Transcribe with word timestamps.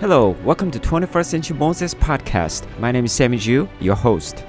Hello, 0.00 0.36
welcome 0.44 0.70
to 0.70 0.78
21st 0.78 1.26
Century 1.26 1.56
Moses 1.56 1.92
podcast. 1.92 2.68
My 2.78 2.92
name 2.92 3.06
is 3.06 3.10
Sammy 3.10 3.36
Ju, 3.36 3.68
your 3.80 3.96
host. 3.96 4.44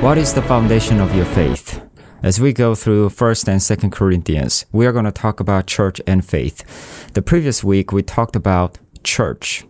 What 0.00 0.16
is 0.16 0.32
the 0.32 0.40
foundation 0.40 0.98
of 0.98 1.14
your 1.14 1.26
faith? 1.26 1.86
As 2.22 2.40
we 2.40 2.54
go 2.54 2.74
through 2.74 3.10
1st 3.10 3.48
and 3.48 3.60
2nd 3.60 3.92
Corinthians, 3.92 4.64
we 4.72 4.86
are 4.86 4.92
going 4.92 5.04
to 5.04 5.12
talk 5.12 5.40
about 5.40 5.66
church 5.66 6.00
and 6.06 6.24
faith. 6.24 7.12
The 7.12 7.20
previous 7.20 7.62
week 7.62 7.92
we 7.92 8.02
talked 8.02 8.34
about 8.34 8.78
church. 9.02 9.66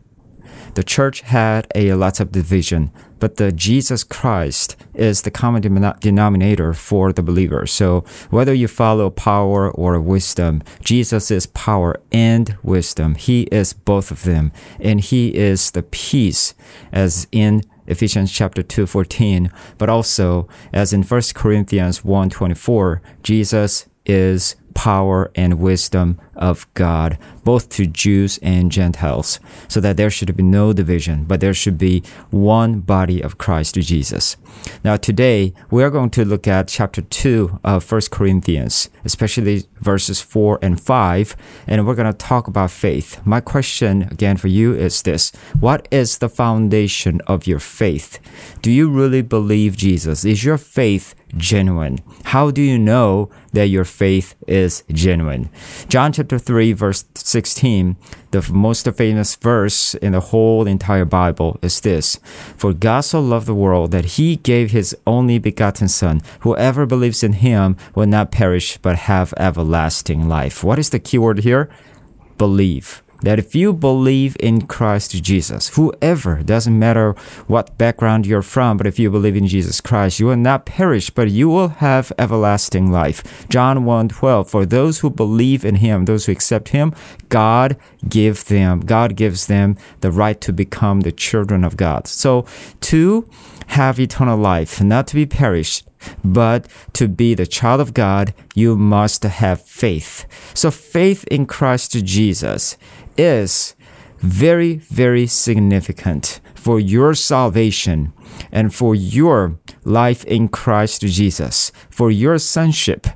The 0.74 0.82
church 0.82 1.20
had 1.20 1.68
a 1.74 1.94
lot 1.94 2.18
of 2.18 2.32
division, 2.32 2.90
but 3.20 3.36
the 3.36 3.52
Jesus 3.52 4.02
Christ 4.02 4.76
is 4.92 5.22
the 5.22 5.30
common 5.30 5.62
denominator 6.00 6.74
for 6.74 7.12
the 7.12 7.22
believer. 7.22 7.64
So 7.66 8.04
whether 8.30 8.52
you 8.52 8.66
follow 8.66 9.08
power 9.10 9.70
or 9.70 10.00
wisdom, 10.00 10.62
Jesus 10.82 11.30
is 11.30 11.46
power 11.46 12.00
and 12.10 12.56
wisdom. 12.62 13.14
He 13.14 13.42
is 13.44 13.72
both 13.72 14.10
of 14.10 14.24
them, 14.24 14.50
and 14.80 15.00
he 15.00 15.28
is 15.36 15.70
the 15.70 15.84
peace 15.84 16.54
as 16.90 17.28
in 17.30 17.62
Ephesians 17.86 18.32
chapter 18.32 18.62
2 18.62 18.86
14, 18.86 19.52
but 19.78 19.88
also 19.88 20.48
as 20.72 20.92
in 20.92 21.02
1 21.02 21.22
Corinthians 21.34 22.04
1 22.04 22.30
24, 22.30 23.00
Jesus 23.22 23.86
is 24.06 24.56
power 24.74 25.30
and 25.34 25.60
wisdom 25.60 26.20
of 26.36 26.72
God, 26.74 27.18
both 27.44 27.68
to 27.70 27.86
Jews 27.86 28.38
and 28.42 28.70
Gentiles, 28.70 29.40
so 29.68 29.80
that 29.80 29.96
there 29.96 30.10
should 30.10 30.34
be 30.36 30.42
no 30.42 30.72
division, 30.72 31.24
but 31.24 31.40
there 31.40 31.54
should 31.54 31.78
be 31.78 32.02
one 32.30 32.80
body 32.80 33.20
of 33.20 33.38
Christ 33.38 33.74
Jesus. 33.74 34.36
Now, 34.84 34.96
today 34.96 35.52
we 35.70 35.82
are 35.82 35.90
going 35.90 36.10
to 36.10 36.24
look 36.24 36.46
at 36.46 36.68
chapter 36.68 37.02
2 37.02 37.60
of 37.64 37.90
1 37.90 38.00
Corinthians, 38.10 38.88
especially 39.04 39.64
verses 39.80 40.20
4 40.20 40.58
and 40.62 40.80
5, 40.80 41.36
and 41.66 41.86
we're 41.86 41.94
going 41.94 42.10
to 42.10 42.18
talk 42.18 42.46
about 42.46 42.70
faith. 42.70 43.20
My 43.24 43.40
question 43.40 44.02
again 44.10 44.36
for 44.36 44.48
you 44.48 44.74
is 44.74 45.02
this 45.02 45.32
What 45.60 45.88
is 45.90 46.18
the 46.18 46.28
foundation 46.28 47.20
of 47.26 47.46
your 47.46 47.58
faith? 47.58 48.18
Do 48.62 48.70
you 48.70 48.90
really 48.90 49.22
believe 49.22 49.76
Jesus? 49.76 50.24
Is 50.24 50.44
your 50.44 50.58
faith 50.58 51.14
genuine? 51.36 51.98
How 52.24 52.50
do 52.50 52.62
you 52.62 52.78
know 52.78 53.30
that 53.52 53.68
your 53.68 53.84
faith 53.84 54.34
is 54.46 54.84
genuine? 54.90 55.50
John 55.88 56.12
chapter 56.12 56.23
3, 56.24 56.72
verse 56.72 57.04
16, 57.14 57.96
the 58.30 58.50
most 58.52 58.88
famous 58.90 59.36
verse 59.36 59.94
in 59.94 60.12
the 60.12 60.20
whole 60.20 60.66
entire 60.66 61.04
Bible 61.04 61.58
is 61.62 61.80
this 61.80 62.18
For 62.56 62.72
God 62.72 63.02
so 63.02 63.20
loved 63.20 63.46
the 63.46 63.54
world 63.54 63.90
that 63.92 64.16
he 64.16 64.36
gave 64.36 64.70
his 64.70 64.96
only 65.06 65.38
begotten 65.38 65.88
Son. 65.88 66.20
Whoever 66.40 66.86
believes 66.86 67.22
in 67.22 67.34
him 67.34 67.76
will 67.94 68.06
not 68.06 68.32
perish 68.32 68.78
but 68.78 68.96
have 68.96 69.34
everlasting 69.36 70.28
life. 70.28 70.64
What 70.64 70.78
is 70.78 70.90
the 70.90 70.98
keyword 70.98 71.40
here? 71.40 71.70
Believe 72.38 73.03
that 73.24 73.38
if 73.38 73.54
you 73.54 73.72
believe 73.72 74.36
in 74.40 74.66
Christ 74.66 75.22
Jesus, 75.22 75.70
whoever, 75.70 76.42
doesn't 76.42 76.78
matter 76.78 77.12
what 77.46 77.76
background 77.78 78.26
you're 78.26 78.42
from, 78.42 78.76
but 78.76 78.86
if 78.86 78.98
you 78.98 79.10
believe 79.10 79.36
in 79.36 79.46
Jesus 79.46 79.80
Christ, 79.80 80.20
you 80.20 80.26
will 80.26 80.36
not 80.36 80.66
perish, 80.66 81.10
but 81.10 81.30
you 81.30 81.48
will 81.48 81.68
have 81.68 82.12
everlasting 82.18 82.90
life. 82.90 83.48
John 83.48 83.84
1 83.84 84.08
12, 84.08 84.48
for 84.48 84.66
those 84.66 85.00
who 85.00 85.10
believe 85.10 85.64
in 85.64 85.76
him, 85.76 86.04
those 86.04 86.26
who 86.26 86.32
accept 86.32 86.68
him, 86.68 86.94
God 87.28 87.76
give 88.08 88.44
them, 88.46 88.80
God 88.80 89.16
gives 89.16 89.46
them 89.46 89.76
the 90.00 90.10
right 90.10 90.40
to 90.40 90.52
become 90.52 91.00
the 91.00 91.12
children 91.12 91.64
of 91.64 91.76
God. 91.76 92.06
So 92.06 92.46
to 92.82 93.28
have 93.68 93.98
eternal 93.98 94.38
life, 94.38 94.82
not 94.82 95.06
to 95.08 95.14
be 95.14 95.26
perished, 95.26 95.88
but 96.24 96.68
to 96.94 97.08
be 97.08 97.34
the 97.34 97.46
child 97.46 97.80
of 97.80 97.94
God, 97.94 98.34
you 98.54 98.76
must 98.76 99.22
have 99.22 99.60
faith. 99.60 100.26
So 100.54 100.70
faith 100.70 101.24
in 101.28 101.46
Christ 101.46 101.92
Jesus 102.04 102.76
is 103.16 103.74
very, 104.18 104.76
very 104.76 105.26
significant 105.26 106.40
for 106.54 106.80
your 106.80 107.14
salvation 107.14 108.12
and 108.50 108.74
for 108.74 108.94
your 108.94 109.58
life 109.84 110.24
in 110.24 110.48
Christ 110.48 111.02
Jesus, 111.02 111.70
for 111.90 112.10
your 112.10 112.38
sonship, 112.38 113.06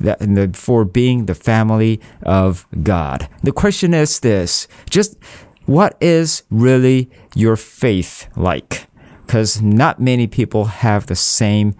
that, 0.00 0.56
for 0.56 0.84
being 0.84 1.26
the 1.26 1.34
family 1.34 2.00
of 2.22 2.66
God. 2.82 3.28
The 3.44 3.52
question 3.52 3.94
is 3.94 4.20
this 4.20 4.66
just 4.90 5.16
what 5.66 5.96
is 6.00 6.42
really 6.50 7.10
your 7.34 7.56
faith 7.56 8.28
like? 8.36 8.86
Because 9.24 9.60
not 9.60 10.00
many 10.00 10.26
people 10.26 10.66
have 10.66 11.06
the 11.06 11.16
same 11.16 11.74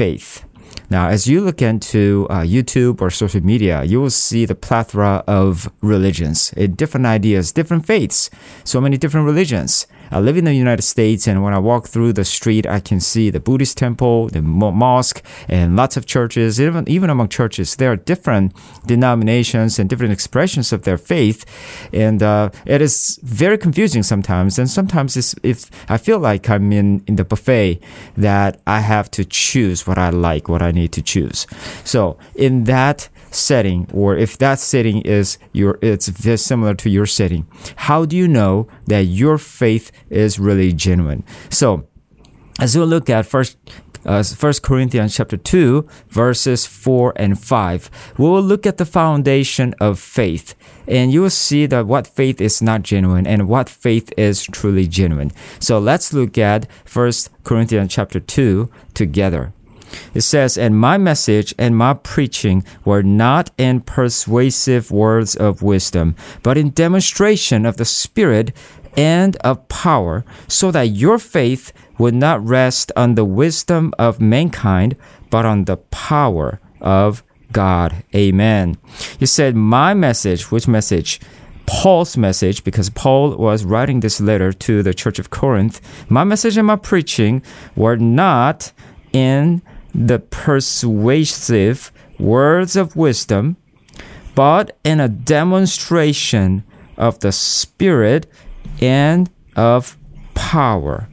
faith. 0.00 0.46
Now, 0.88 1.08
as 1.08 1.26
you 1.26 1.42
look 1.42 1.60
into 1.60 2.26
uh, 2.30 2.40
YouTube 2.40 3.02
or 3.02 3.10
social 3.10 3.42
media, 3.42 3.84
you 3.84 4.00
will 4.00 4.16
see 4.28 4.46
the 4.46 4.54
plethora 4.54 5.22
of 5.26 5.70
religions, 5.82 6.54
uh, 6.56 6.68
different 6.68 7.04
ideas, 7.04 7.52
different 7.52 7.84
faiths, 7.84 8.30
so 8.64 8.80
many 8.80 8.96
different 8.96 9.26
religions. 9.26 9.86
I 10.10 10.20
live 10.20 10.36
in 10.36 10.44
the 10.44 10.54
United 10.54 10.82
States, 10.82 11.26
and 11.26 11.42
when 11.42 11.54
I 11.54 11.58
walk 11.58 11.88
through 11.88 12.12
the 12.14 12.24
street, 12.24 12.66
I 12.66 12.80
can 12.80 13.00
see 13.00 13.30
the 13.30 13.40
Buddhist 13.40 13.78
temple, 13.78 14.28
the 14.28 14.42
mosque, 14.42 15.22
and 15.48 15.76
lots 15.76 15.96
of 15.96 16.06
churches. 16.06 16.60
Even 16.60 16.88
even 16.88 17.10
among 17.10 17.28
churches, 17.28 17.76
there 17.76 17.92
are 17.92 17.96
different 17.96 18.52
denominations 18.86 19.78
and 19.78 19.88
different 19.88 20.12
expressions 20.12 20.72
of 20.72 20.82
their 20.82 20.98
faith, 20.98 21.44
and 21.92 22.22
uh, 22.22 22.50
it 22.66 22.80
is 22.80 23.18
very 23.22 23.58
confusing 23.58 24.02
sometimes. 24.02 24.58
And 24.58 24.68
sometimes, 24.68 25.16
if 25.42 25.70
I 25.88 25.96
feel 25.96 26.18
like 26.18 26.50
I'm 26.50 26.72
in 26.72 27.02
in 27.06 27.16
the 27.16 27.24
buffet, 27.24 27.80
that 28.16 28.60
I 28.66 28.80
have 28.80 29.10
to 29.12 29.24
choose 29.24 29.86
what 29.86 29.98
I 29.98 30.10
like, 30.10 30.48
what 30.48 30.62
I 30.62 30.72
need 30.72 30.92
to 30.92 31.02
choose. 31.02 31.46
So 31.84 32.18
in 32.34 32.64
that 32.64 33.08
setting 33.30 33.88
or 33.92 34.16
if 34.16 34.36
that 34.38 34.58
setting 34.58 35.00
is 35.02 35.38
your 35.52 35.78
it's 35.82 36.08
very 36.08 36.36
similar 36.36 36.74
to 36.74 36.90
your 36.90 37.06
setting 37.06 37.46
how 37.76 38.04
do 38.04 38.16
you 38.16 38.28
know 38.28 38.66
that 38.86 39.04
your 39.04 39.38
faith 39.38 39.90
is 40.10 40.38
really 40.38 40.72
genuine? 40.72 41.24
So 41.48 41.86
as 42.58 42.76
we 42.76 42.84
look 42.84 43.08
at 43.08 43.26
first 43.26 43.56
uh, 44.04 44.24
1 44.24 44.52
Corinthians 44.62 45.14
chapter 45.14 45.36
2 45.36 45.86
verses 46.08 46.66
4 46.66 47.12
and 47.16 47.38
5 47.38 47.90
we 48.16 48.24
will 48.24 48.42
look 48.42 48.66
at 48.66 48.78
the 48.78 48.86
foundation 48.86 49.74
of 49.80 49.98
faith 49.98 50.54
and 50.88 51.12
you 51.12 51.22
will 51.22 51.30
see 51.30 51.66
that 51.66 51.86
what 51.86 52.06
faith 52.06 52.40
is 52.40 52.62
not 52.62 52.82
genuine 52.82 53.26
and 53.26 53.48
what 53.48 53.68
faith 53.68 54.12
is 54.16 54.44
truly 54.44 54.86
genuine. 54.86 55.30
So 55.58 55.78
let's 55.78 56.12
look 56.12 56.38
at 56.38 56.66
1 56.92 57.12
Corinthians 57.44 57.92
chapter 57.92 58.20
2 58.20 58.70
together 58.94 59.52
it 60.14 60.22
says, 60.22 60.56
And 60.56 60.78
my 60.78 60.98
message 60.98 61.54
and 61.58 61.76
my 61.76 61.94
preaching 61.94 62.64
were 62.84 63.02
not 63.02 63.50
in 63.58 63.80
persuasive 63.80 64.90
words 64.90 65.36
of 65.36 65.62
wisdom, 65.62 66.16
but 66.42 66.58
in 66.58 66.70
demonstration 66.70 67.66
of 67.66 67.76
the 67.76 67.84
Spirit 67.84 68.52
and 68.96 69.36
of 69.36 69.68
power, 69.68 70.24
so 70.48 70.70
that 70.70 70.88
your 70.88 71.18
faith 71.18 71.72
would 71.98 72.14
not 72.14 72.44
rest 72.44 72.90
on 72.96 73.14
the 73.14 73.24
wisdom 73.24 73.92
of 73.98 74.20
mankind, 74.20 74.96
but 75.30 75.44
on 75.44 75.64
the 75.64 75.76
power 75.76 76.60
of 76.80 77.22
God. 77.52 78.04
Amen. 78.14 78.78
He 79.18 79.26
said, 79.26 79.54
My 79.54 79.94
message, 79.94 80.50
which 80.50 80.66
message? 80.66 81.20
Paul's 81.66 82.16
message, 82.16 82.64
because 82.64 82.90
Paul 82.90 83.36
was 83.36 83.64
writing 83.64 84.00
this 84.00 84.20
letter 84.20 84.52
to 84.52 84.82
the 84.82 84.92
church 84.92 85.20
of 85.20 85.30
Corinth, 85.30 85.80
my 86.10 86.24
message 86.24 86.56
and 86.56 86.66
my 86.66 86.74
preaching 86.74 87.42
were 87.76 87.96
not 87.96 88.72
in 89.12 89.62
the 89.94 90.18
persuasive 90.18 91.92
words 92.18 92.76
of 92.76 92.96
wisdom, 92.96 93.56
but 94.34 94.78
in 94.84 95.00
a 95.00 95.08
demonstration 95.08 96.64
of 96.96 97.18
the 97.20 97.32
Spirit 97.32 98.26
and 98.80 99.30
of 99.56 99.96
power, 100.34 101.08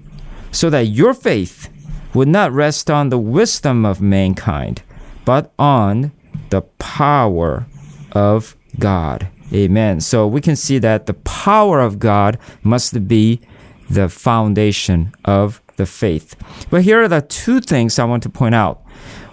so 0.51 0.69
that 0.69 0.87
your 0.87 1.13
faith 1.13 1.69
would 2.13 2.27
not 2.27 2.51
rest 2.51 2.89
on 2.89 3.09
the 3.09 3.17
wisdom 3.17 3.85
of 3.85 4.01
mankind, 4.01 4.81
but 5.25 5.53
on 5.57 6.11
the 6.49 6.61
power 6.79 7.65
of 8.11 8.55
God. 8.79 9.27
Amen. 9.53 10.01
So 10.01 10.27
we 10.27 10.41
can 10.41 10.55
see 10.55 10.77
that 10.79 11.05
the 11.05 11.13
power 11.13 11.79
of 11.79 11.99
God 11.99 12.37
must 12.63 13.07
be 13.07 13.39
the 13.89 14.09
foundation 14.09 15.13
of 15.23 15.61
the 15.77 15.85
faith. 15.85 16.35
But 16.69 16.83
here 16.83 17.01
are 17.01 17.07
the 17.07 17.21
two 17.21 17.61
things 17.61 17.97
I 17.97 18.05
want 18.05 18.23
to 18.23 18.29
point 18.29 18.55
out. 18.55 18.83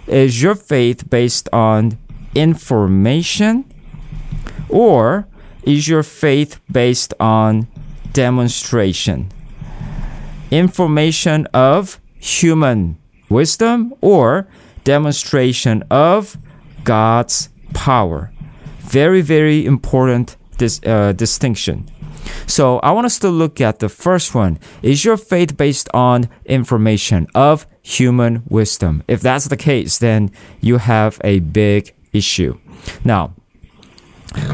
Is 0.07 0.41
your 0.41 0.55
faith 0.55 1.09
based 1.09 1.49
on 1.51 1.97
information 2.33 3.65
or 4.69 5.27
is 5.63 5.87
your 5.87 6.03
faith 6.03 6.61
based 6.71 7.13
on 7.19 7.67
demonstration? 8.13 9.31
Information 10.51 11.47
of 11.53 11.99
human 12.19 12.97
wisdom 13.29 13.93
or 14.01 14.47
demonstration 14.83 15.83
of 15.89 16.37
God's 16.83 17.49
power. 17.73 18.31
Very, 18.79 19.21
very 19.21 19.65
important 19.65 20.37
this, 20.57 20.79
uh, 20.85 21.11
distinction. 21.13 21.89
So 22.47 22.79
I 22.79 22.91
want 22.91 23.05
us 23.05 23.19
to 23.19 23.29
look 23.29 23.61
at 23.61 23.79
the 23.79 23.89
first 23.89 24.35
one. 24.35 24.59
Is 24.81 25.05
your 25.05 25.17
faith 25.17 25.57
based 25.57 25.89
on 25.93 26.29
information 26.45 27.27
of 27.35 27.67
human 27.81 28.43
wisdom? 28.47 29.03
If 29.07 29.21
that's 29.21 29.47
the 29.47 29.57
case, 29.57 29.97
then 29.97 30.31
you 30.61 30.77
have 30.77 31.19
a 31.23 31.39
big 31.39 31.93
issue. 32.13 32.57
Now, 33.03 33.33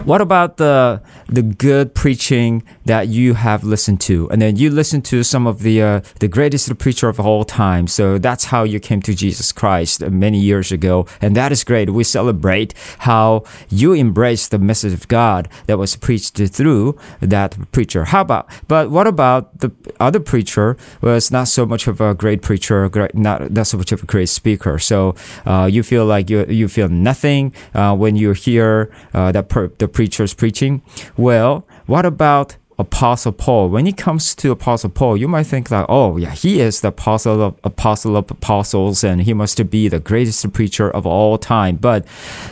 what 0.04 0.22
about 0.22 0.58
the 0.58 1.02
the 1.32 1.42
good 1.42 1.96
preaching 1.96 2.64
that 2.86 3.08
you 3.08 3.34
have 3.34 3.64
listened 3.64 4.02
to. 4.02 4.30
And 4.30 4.42
then 4.42 4.58
you 4.58 4.70
listen 4.70 5.02
to 5.04 5.24
some 5.24 5.48
of 5.48 5.64
the 5.64 5.82
uh, 5.82 6.02
the 6.20 6.28
greatest 6.28 6.78
preacher 6.78 7.10
of 7.10 7.20
all 7.20 7.44
time. 7.44 7.88
So 7.88 8.18
that's 8.18 8.46
how 8.46 8.64
you 8.64 8.80
came 8.80 9.02
to 9.02 9.14
jesus 9.16 9.52
christ 9.52 10.02
many 10.02 10.40
years 10.40 10.72
ago. 10.72 11.08
And 11.22 11.36
that 11.36 11.52
is 11.52 11.64
great. 11.64 11.90
We 11.90 12.04
celebrate 12.04 12.74
how 13.00 13.44
you 13.70 13.94
embrace 13.94 14.48
the 14.48 14.60
message 14.60 14.94
of 14.94 15.08
god 15.08 15.50
that 15.68 15.78
was 15.78 15.96
preached 15.96 16.38
through 16.38 16.98
that 17.20 17.58
preacher. 17.72 18.06
How 18.06 18.22
about 18.22 18.48
but 18.68 18.92
what 18.92 19.08
about 19.08 19.60
the 19.60 19.72
other 20.00 20.20
preacher? 20.20 20.78
Was 21.02 21.32
not 21.32 21.48
so 21.48 21.66
much 21.66 21.88
of 21.88 22.02
a 22.02 22.14
great 22.14 22.42
preacher 22.42 22.92
great, 22.92 23.16
not, 23.16 23.52
not 23.52 23.68
so 23.68 23.78
much 23.78 23.92
of 23.92 24.04
a 24.04 24.06
great 24.06 24.30
speaker. 24.30 24.78
So 24.78 25.16
uh, 25.46 25.68
you 25.72 25.82
feel 25.84 26.06
like 26.06 26.30
you, 26.30 26.46
you 26.46 26.68
feel 26.68 26.90
nothing 26.90 27.54
uh, 27.74 27.96
when 27.96 28.16
you 28.16 28.34
hear 28.34 28.92
uh, 29.14 29.32
that 29.32 29.50
per- 29.50 29.70
the 29.80 29.88
preacher's 29.88 30.34
preaching. 30.34 30.82
Well, 31.22 31.68
what 31.86 32.06
about 32.06 32.58
Apostle 32.82 33.32
Paul. 33.32 33.70
When 33.70 33.86
it 33.86 33.96
comes 33.96 34.34
to 34.34 34.50
Apostle 34.50 34.90
Paul, 34.90 35.16
you 35.16 35.28
might 35.28 35.44
think 35.44 35.70
that, 35.70 35.86
oh, 35.88 36.18
yeah, 36.18 36.32
he 36.32 36.60
is 36.60 36.82
the 36.82 36.88
apostle 36.88 37.40
of 37.40 37.56
apostle 37.64 38.18
of 38.18 38.32
apostles, 38.32 39.04
and 39.04 39.22
he 39.22 39.34
must 39.36 39.70
be 39.70 39.88
the 39.88 40.00
greatest 40.00 40.52
preacher 40.52 40.90
of 40.90 41.06
all 41.06 41.38
time. 41.38 41.76
But 41.76 42.08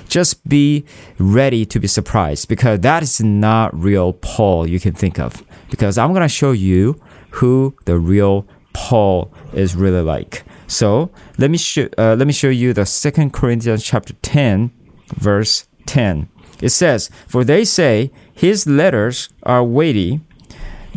just 0.08 0.48
be 0.48 0.86
ready 1.18 1.66
to 1.66 1.80
be 1.80 1.88
surprised 1.88 2.48
because 2.48 2.82
that 2.82 3.02
is 3.02 3.20
not 3.22 3.74
real 3.74 4.14
Paul 4.14 4.68
you 4.70 4.80
can 4.80 4.94
think 4.94 5.20
of. 5.20 5.44
Because 5.72 5.98
I'm 5.98 6.14
gonna 6.14 6.30
show 6.30 6.52
you 6.52 7.02
who 7.32 7.76
the 7.86 7.98
real 7.98 8.46
Paul 8.74 9.34
is 9.54 9.76
really 9.76 10.02
like. 10.02 10.44
So 10.68 11.10
let 11.40 11.50
me 11.50 11.58
show 11.58 11.90
uh, 11.98 12.16
let 12.20 12.28
me 12.28 12.34
show 12.34 12.50
you 12.50 12.74
the 12.74 12.86
Second 12.86 13.34
Corinthians 13.34 13.84
chapter 13.84 14.14
ten, 14.22 14.70
verse 15.18 15.68
ten. 15.88 16.30
It 16.62 16.70
says, 16.70 17.10
For 17.28 17.44
they 17.44 17.66
say 17.66 18.12
his 18.34 18.68
letters 18.68 19.30
are 19.44 19.64
weighty 19.64 20.22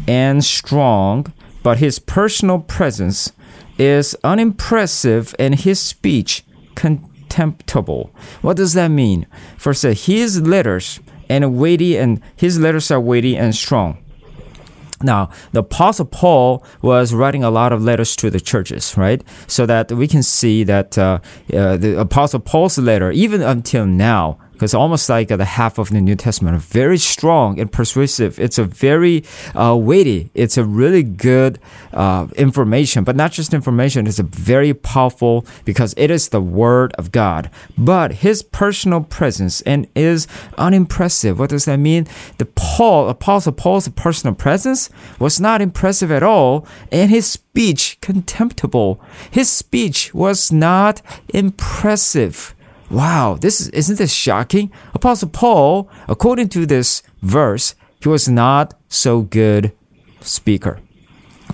and 0.07 0.45
strong, 0.45 1.33
but 1.63 1.79
his 1.79 1.99
personal 1.99 2.59
presence 2.59 3.33
is 3.79 4.17
unimpressive 4.25 5.35
and 5.39 5.55
his 5.55 5.81
speech 5.81 6.45
contemptible. 6.75 8.11
What 8.41 8.57
does 8.57 8.75
that 8.75 8.89
mean? 8.89 9.27
First, 9.57 9.83
his 9.83 10.41
letters 10.41 11.01
and 11.29 11.57
weighty 11.57 11.97
and 11.97 12.21
his 12.37 12.59
letters 12.59 12.91
are 12.91 13.01
weighty 13.01 13.37
and 13.37 13.55
strong. 13.55 13.99
Now, 15.03 15.31
the 15.53 15.61
Apostle 15.61 16.05
Paul 16.05 16.65
was 16.81 17.13
writing 17.13 17.43
a 17.43 17.51
lot 17.51 17.73
of 17.73 17.83
letters 17.83 18.15
to 18.17 18.31
the 18.31 18.41
churches, 18.41 18.97
right? 18.97 19.23
So 19.47 19.67
that 19.67 19.91
we 19.91 20.07
can 20.07 20.23
see 20.23 20.65
that 20.65 20.97
uh, 20.97 21.19
uh, 21.53 21.77
the 21.77 22.01
Apostle 22.01 22.41
Paul's 22.41 22.79
letter, 22.79 23.11
even 23.11 23.43
until 23.43 23.85
now, 23.87 24.39
because 24.63 24.75
almost 24.75 25.09
like 25.09 25.27
the 25.27 25.45
half 25.45 25.77
of 25.77 25.89
the 25.89 26.01
New 26.01 26.15
Testament, 26.15 26.57
very 26.63 26.97
strong 26.97 27.59
and 27.59 27.73
persuasive. 27.73 28.39
It's 28.39 28.59
a 28.59 28.65
very 28.65 29.25
uh, 29.57 29.77
weighty. 29.77 30.31
It's 30.35 30.57
a 30.57 30.63
really 30.63 31.03
good 31.03 31.59
uh, 31.93 32.29
information, 32.37 33.03
but 33.03 33.17
not 33.17 33.33
just 33.33 33.53
information. 33.53 34.07
It's 34.07 34.21
a 34.21 34.23
very 34.23 34.73
powerful 34.73 35.45
because 35.65 35.95
it 35.97 36.13
is 36.13 36.29
the 36.29 36.41
Word 36.41 36.93
of 36.93 37.11
God. 37.11 37.51
But 37.77 38.13
His 38.23 38.45
personal 38.45 39.01
presence 39.01 39.63
and 39.63 39.89
is 39.97 40.29
unimpressive. 40.57 41.41
What 41.41 41.51
does 41.51 41.65
that 41.65 41.79
mean? 41.79 42.07
The 42.39 42.47
Paul, 42.47 43.09
Apostle 43.09 43.55
Paul's 43.55 43.89
personal 43.89 44.37
presence 44.37 44.91
was 45.19 45.41
not 45.41 45.61
impressive 45.61 46.13
at 46.13 46.23
all, 46.23 46.69
and 46.93 47.11
his 47.11 47.27
speech 47.27 47.99
contemptible. 48.01 49.01
His 49.29 49.51
speech 49.51 50.15
was 50.15 50.53
not 50.53 51.03
impressive. 51.35 52.55
Wow, 52.93 53.39
this 53.41 53.59
is, 53.59 53.69
isn't 53.71 53.97
this 53.97 54.13
shocking? 54.13 54.71
Apostle 54.93 55.31
Paul, 55.31 55.89
according 56.09 56.51
to 56.51 56.67
this 56.67 57.03
verse, 57.23 57.75
he 58.01 58.09
was 58.09 58.29
not 58.29 58.75
so 58.89 59.23
good 59.23 59.73
speaker. 60.21 60.79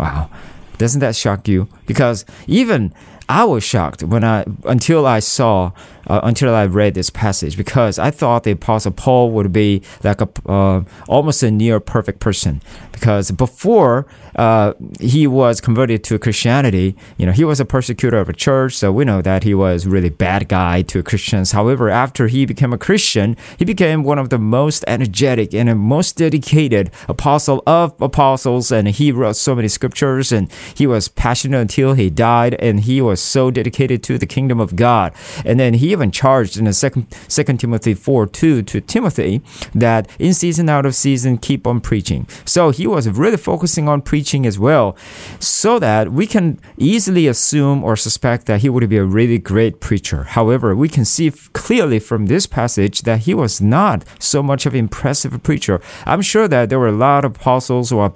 Wow. 0.00 0.30
Doesn't 0.78 1.00
that 1.00 1.14
shock 1.14 1.46
you? 1.46 1.68
Because 1.86 2.24
even 2.48 2.92
I 3.28 3.44
was 3.44 3.62
shocked 3.62 4.02
when 4.02 4.24
I 4.24 4.44
until 4.64 5.06
I 5.06 5.20
saw 5.20 5.72
uh, 6.08 6.20
until 6.22 6.54
I 6.54 6.66
read 6.66 6.94
this 6.94 7.10
passage 7.10 7.56
because 7.56 7.98
I 7.98 8.10
thought 8.10 8.44
the 8.44 8.52
apostle 8.52 8.92
Paul 8.92 9.30
would 9.32 9.52
be 9.52 9.82
like 10.02 10.20
a 10.20 10.28
uh, 10.46 10.84
almost 11.08 11.42
a 11.42 11.50
near 11.50 11.80
perfect 11.80 12.20
person 12.20 12.60
because 12.92 13.30
before 13.30 14.06
uh, 14.36 14.72
he 15.00 15.26
was 15.26 15.60
converted 15.60 16.02
to 16.04 16.18
Christianity, 16.18 16.96
you 17.16 17.26
know, 17.26 17.32
he 17.32 17.44
was 17.44 17.60
a 17.60 17.64
persecutor 17.64 18.18
of 18.18 18.28
a 18.28 18.32
church, 18.32 18.74
so 18.74 18.90
we 18.90 19.04
know 19.04 19.22
that 19.22 19.44
he 19.44 19.54
was 19.54 19.86
really 19.86 20.08
bad 20.10 20.48
guy 20.48 20.82
to 20.82 21.02
Christians. 21.02 21.52
However, 21.52 21.90
after 21.90 22.26
he 22.28 22.44
became 22.44 22.72
a 22.72 22.78
Christian, 22.78 23.36
he 23.56 23.64
became 23.64 24.02
one 24.02 24.18
of 24.18 24.30
the 24.30 24.38
most 24.38 24.84
energetic 24.86 25.54
and 25.54 25.68
most 25.78 26.16
dedicated 26.16 26.90
apostle 27.08 27.62
of 27.66 28.00
apostles, 28.00 28.72
and 28.72 28.88
he 28.88 29.12
wrote 29.12 29.36
so 29.36 29.54
many 29.54 29.68
scriptures, 29.68 30.32
and 30.32 30.50
he 30.74 30.86
was 30.86 31.08
passionate 31.08 31.60
until 31.60 31.94
he 31.94 32.10
died, 32.10 32.54
and 32.54 32.80
he 32.80 33.00
was 33.00 33.20
so 33.20 33.50
dedicated 33.50 34.02
to 34.04 34.18
the 34.18 34.26
kingdom 34.26 34.60
of 34.60 34.76
God. 34.76 35.12
And 35.44 35.60
then 35.60 35.74
he 35.74 35.94
even 35.98 36.10
charged 36.10 36.56
in 36.58 36.64
the 36.64 36.72
second 36.72 37.06
Second 37.28 37.58
Timothy 37.58 37.94
four 37.94 38.26
two 38.26 38.62
to 38.62 38.80
Timothy 38.80 39.42
that 39.74 40.08
in 40.18 40.32
season 40.32 40.68
out 40.68 40.86
of 40.86 40.94
season 40.94 41.38
keep 41.38 41.66
on 41.66 41.80
preaching. 41.80 42.26
So 42.44 42.70
he 42.70 42.86
was 42.86 43.08
really 43.08 43.36
focusing 43.36 43.88
on 43.88 44.02
preaching 44.02 44.46
as 44.46 44.58
well, 44.58 44.96
so 45.40 45.78
that 45.78 46.12
we 46.12 46.26
can 46.26 46.58
easily 46.76 47.26
assume 47.26 47.82
or 47.84 47.96
suspect 47.96 48.46
that 48.46 48.60
he 48.62 48.68
would 48.68 48.88
be 48.88 48.96
a 48.96 49.04
really 49.04 49.38
great 49.38 49.80
preacher. 49.80 50.24
However, 50.24 50.74
we 50.74 50.88
can 50.88 51.04
see 51.04 51.30
clearly 51.52 51.98
from 51.98 52.26
this 52.26 52.46
passage 52.46 53.02
that 53.02 53.20
he 53.20 53.34
was 53.34 53.60
not 53.60 54.04
so 54.18 54.42
much 54.42 54.66
of 54.66 54.74
an 54.74 54.78
impressive 54.78 55.42
preacher. 55.42 55.80
I'm 56.06 56.22
sure 56.22 56.48
that 56.48 56.68
there 56.68 56.78
were 56.78 56.88
a 56.88 56.92
lot 57.08 57.24
of 57.24 57.36
apostles 57.36 57.92
or 57.92 58.12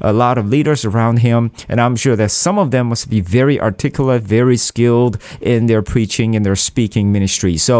a 0.00 0.12
lot 0.12 0.38
of 0.38 0.48
leaders 0.48 0.84
around 0.84 1.18
him, 1.18 1.52
and 1.68 1.80
I'm 1.80 1.96
sure 1.96 2.16
that 2.16 2.30
some 2.30 2.58
of 2.58 2.70
them 2.70 2.88
must 2.88 3.08
be 3.08 3.20
very 3.20 3.60
articulate, 3.60 4.22
very 4.22 4.56
skilled 4.56 5.18
in 5.40 5.66
their 5.66 5.82
preaching 5.82 6.34
and 6.36 6.44
their 6.44 6.56
speaking 6.56 7.12
ministry. 7.20 7.56
So 7.56 7.76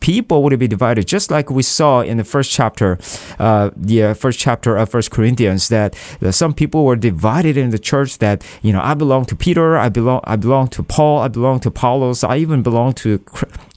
people 0.00 0.42
would 0.42 0.58
be 0.58 0.68
divided, 0.68 1.06
just 1.16 1.30
like 1.30 1.46
we 1.58 1.62
saw 1.62 1.92
in 2.10 2.16
the 2.16 2.24
first 2.24 2.50
chapter, 2.58 2.98
uh, 3.38 3.70
the 3.76 3.98
uh, 4.02 4.14
first 4.14 4.38
chapter 4.46 4.76
of 4.76 4.88
First 4.90 5.10
Corinthians, 5.16 5.68
that, 5.68 5.90
some 6.30 6.52
people 6.54 6.80
were 6.88 6.98
divided 7.12 7.56
in 7.56 7.70
the 7.70 7.78
church. 7.90 8.18
That 8.18 8.38
you 8.66 8.72
know, 8.74 8.82
I 8.90 8.94
belong 8.94 9.22
to 9.30 9.36
Peter, 9.36 9.66
I 9.86 9.88
belong, 9.88 10.20
I 10.24 10.36
belong 10.36 10.66
to 10.76 10.82
Paul, 10.82 11.16
I 11.26 11.28
belong 11.28 11.60
to 11.64 11.68
Apollos, 11.68 12.24
I 12.24 12.34
even 12.44 12.62
belong 12.62 12.90
to 13.02 13.10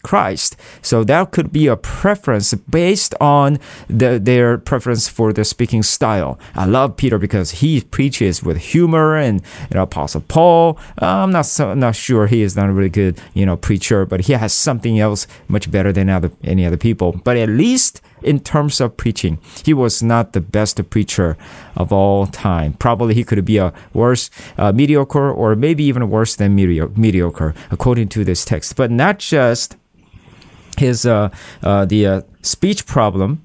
Christ. 0.04 0.56
So 0.82 1.04
that 1.06 1.32
could 1.32 1.52
be 1.52 1.68
a 1.68 1.76
preference 1.76 2.54
based 2.54 3.16
on 3.20 3.60
the, 3.88 4.20
their 4.20 4.58
preference 4.58 5.08
for 5.08 5.34
the 5.34 5.44
speaking 5.44 5.84
style. 5.84 6.38
I 6.56 6.66
love 6.66 6.98
Peter 6.98 7.18
because 7.18 7.52
he 7.52 7.82
preaches 7.82 8.44
with 8.44 8.58
humor, 8.58 9.16
and 9.16 9.42
you 9.70 9.76
know, 9.76 9.84
Apostle 9.84 10.22
Paul. 10.22 10.78
I'm 11.00 11.32
not 11.32 11.46
so, 11.46 11.74
not 11.74 11.96
sure 11.96 12.28
he 12.28 12.42
is 12.42 12.56
not 12.56 12.70
a 12.70 12.74
really 12.74 12.90
good 12.90 13.20
you 13.34 13.46
know 13.46 13.58
preacher, 13.58 14.06
but 14.06 14.22
he 14.22 14.34
has 14.34 14.54
something 14.54 15.00
else 15.00 15.26
much 15.48 15.72
better 15.72 15.92
than 15.92 16.10
other 16.10 16.32
any 16.44 16.66
other 16.66 16.78
people. 16.78 17.14
But 17.24 17.38
at 17.38 17.50
least 17.50 18.02
in 18.22 18.40
terms 18.40 18.80
of 18.80 18.98
preaching, 18.98 19.40
he 19.66 19.74
was 19.74 20.02
not 20.02 20.34
the 20.34 20.42
best 20.42 20.90
preacher 20.90 21.38
of 21.76 21.92
all 21.92 22.28
time. 22.28 22.74
Probably 22.74 23.14
he 23.14 23.24
could 23.24 23.44
be 23.46 23.58
a 23.58 23.74
worse, 23.94 24.30
uh, 24.58 24.72
mediocre, 24.72 25.32
or 25.32 25.56
maybe 25.56 25.84
even 25.84 26.10
worse 26.10 26.36
than 26.36 26.56
mediocre, 26.56 27.54
according 27.72 28.10
to 28.10 28.24
this 28.24 28.46
text. 28.46 28.76
But 28.76 28.92
not 28.92 29.20
just 29.20 29.76
his 30.80 31.06
uh, 31.06 31.30
uh, 31.62 31.86
the 31.86 32.08
uh, 32.08 32.22
speech 32.42 32.86
problem, 32.86 33.42